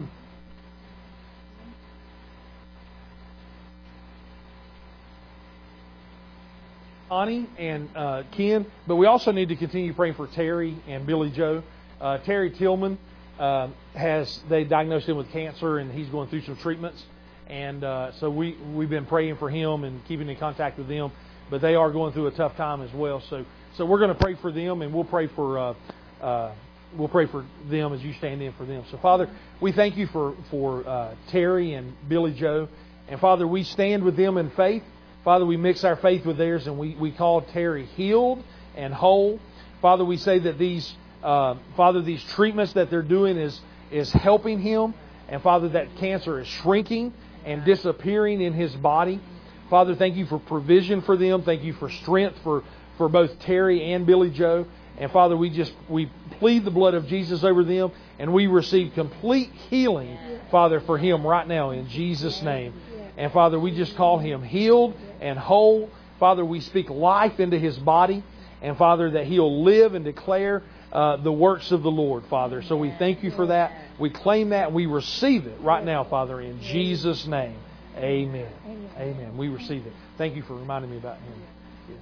[7.10, 11.30] Ani and uh, Ken, but we also need to continue praying for Terry and Billy
[11.30, 11.64] Joe.
[12.02, 12.98] Uh, Terry Tillman
[13.40, 17.02] uh, has they diagnosed him with cancer, and he's going through some treatments.
[17.50, 21.12] And uh, so we, we've been praying for him and keeping in contact with them.
[21.50, 23.22] But they are going through a tough time as well.
[23.30, 23.46] So,
[23.76, 25.74] so we're going to pray for them and we'll pray for, uh,
[26.22, 26.54] uh,
[26.98, 28.84] we'll pray for them as you stand in for them.
[28.92, 29.30] So, Father,
[29.62, 32.68] we thank you for, for uh, Terry and Billy Joe.
[33.08, 34.84] And, Father, we stand with them in faith.
[35.24, 38.44] Father, we mix our faith with theirs and we, we call Terry healed
[38.76, 39.40] and whole.
[39.82, 40.94] Father, we say that these,
[41.24, 44.94] uh, Father, these treatments that they're doing is, is helping him.
[45.30, 47.14] And Father, that cancer is shrinking
[47.48, 49.20] and disappearing in his body.
[49.70, 51.44] Father, thank you for provision for them.
[51.44, 52.64] Thank you for strength for,
[52.98, 54.68] for both Terry and Billy Joe.
[54.98, 58.94] And Father, we just we plead the blood of Jesus over them and we receive
[58.94, 60.18] complete healing,
[60.52, 62.74] Father, for him right now in Jesus' name.
[63.16, 65.90] And Father, we just call him healed and whole.
[66.20, 68.24] Father, we speak life into his body.
[68.62, 70.64] And Father, that he'll live and declare
[70.98, 72.64] uh, the works of the Lord, Father.
[72.64, 73.72] So we thank you for that.
[74.00, 74.74] We claim that.
[74.74, 77.56] We receive it right now, Father, in Jesus' name.
[77.96, 78.52] Amen.
[78.66, 78.90] Amen.
[78.98, 79.38] Amen.
[79.38, 79.94] We receive it.
[80.18, 81.34] Thank you for reminding me about him.
[81.88, 82.00] Yes.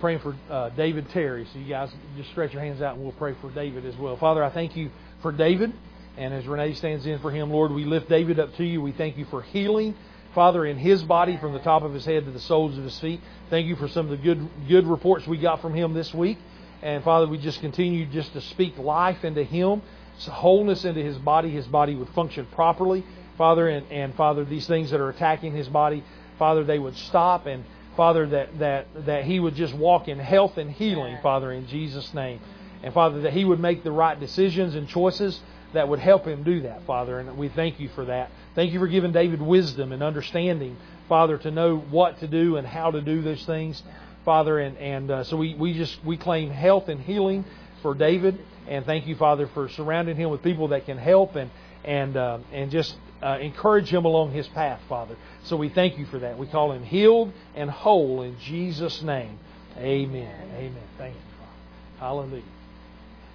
[0.00, 1.46] Praying for uh, David Terry.
[1.52, 4.16] So you guys just stretch your hands out and we'll pray for David as well.
[4.16, 4.90] Father, I thank you
[5.20, 5.74] for David.
[6.16, 8.80] And as Renee stands in for him, Lord, we lift David up to you.
[8.80, 9.94] We thank you for healing,
[10.34, 12.98] Father, in his body from the top of his head to the soles of his
[13.00, 13.20] feet.
[13.50, 16.38] Thank you for some of the good good reports we got from him this week.
[16.82, 19.82] And Father, we just continue just to speak life into him,
[20.26, 21.50] wholeness into his body.
[21.50, 23.04] His body would function properly,
[23.36, 26.04] Father, and, and Father, these things that are attacking his body,
[26.38, 27.64] Father, they would stop and
[27.96, 32.12] Father, that, that, that he would just walk in health and healing, Father, in Jesus'
[32.12, 32.40] name.
[32.82, 35.40] And Father, that he would make the right decisions and choices
[35.74, 37.18] that would help him do that, Father.
[37.18, 38.30] And we thank you for that.
[38.54, 40.76] Thank you for giving David wisdom and understanding,
[41.08, 43.82] Father, to know what to do and how to do those things,
[44.24, 44.58] Father.
[44.58, 47.44] And, and uh, so we, we just we claim health and healing
[47.82, 48.38] for David.
[48.68, 51.50] And thank you, Father, for surrounding him with people that can help and
[51.84, 55.16] and uh, and just uh, encourage him along his path, Father.
[55.44, 56.38] So we thank you for that.
[56.38, 59.38] We call him healed and whole in Jesus' name.
[59.76, 60.50] Amen.
[60.56, 60.82] Amen.
[60.96, 61.98] Thank you, Father.
[61.98, 62.42] Hallelujah.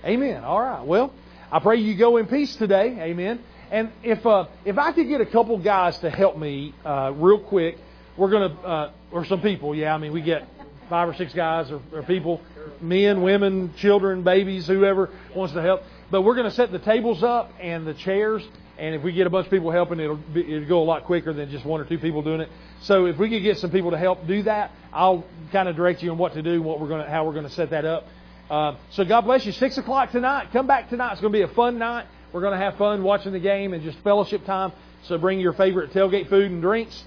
[0.06, 0.44] Amen.
[0.44, 0.86] All right.
[0.86, 1.14] Well.
[1.52, 2.98] I pray you go in peace today.
[3.02, 3.40] Amen.
[3.72, 7.40] And if uh, if I could get a couple guys to help me uh, real
[7.40, 7.78] quick,
[8.18, 9.74] we're gonna uh, or some people.
[9.74, 10.48] Yeah, I mean we get
[10.90, 12.42] five or six guys or, or people,
[12.82, 15.82] men, women, children, babies, whoever wants to help.
[16.12, 18.44] But we're to set the tables up and the chairs.
[18.78, 21.04] And if we get a bunch of people helping, it'll, be, it'll go a lot
[21.04, 22.50] quicker than just one or two people doing it.
[22.82, 26.02] So if we could get some people to help do that, I'll kind of direct
[26.02, 27.86] you on what to do, what we're going to, how we're going to set that
[27.86, 28.06] up.
[28.50, 29.52] Uh, so God bless you.
[29.52, 30.50] Six o'clock tonight.
[30.52, 31.14] Come back tonight.
[31.14, 32.08] It's going to be a fun night.
[32.34, 34.72] We're going to have fun watching the game and just fellowship time.
[35.04, 37.04] So bring your favorite tailgate food and drinks.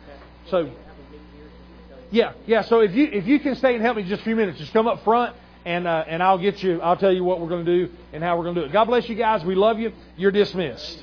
[0.51, 0.71] So
[2.11, 2.63] yeah, yeah.
[2.63, 4.73] So if you if you can stay and help me just a few minutes, just
[4.73, 6.81] come up front and uh, and I'll get you.
[6.81, 8.73] I'll tell you what we're going to do and how we're going to do it.
[8.73, 9.45] God bless you guys.
[9.45, 9.93] We love you.
[10.17, 11.03] You're dismissed.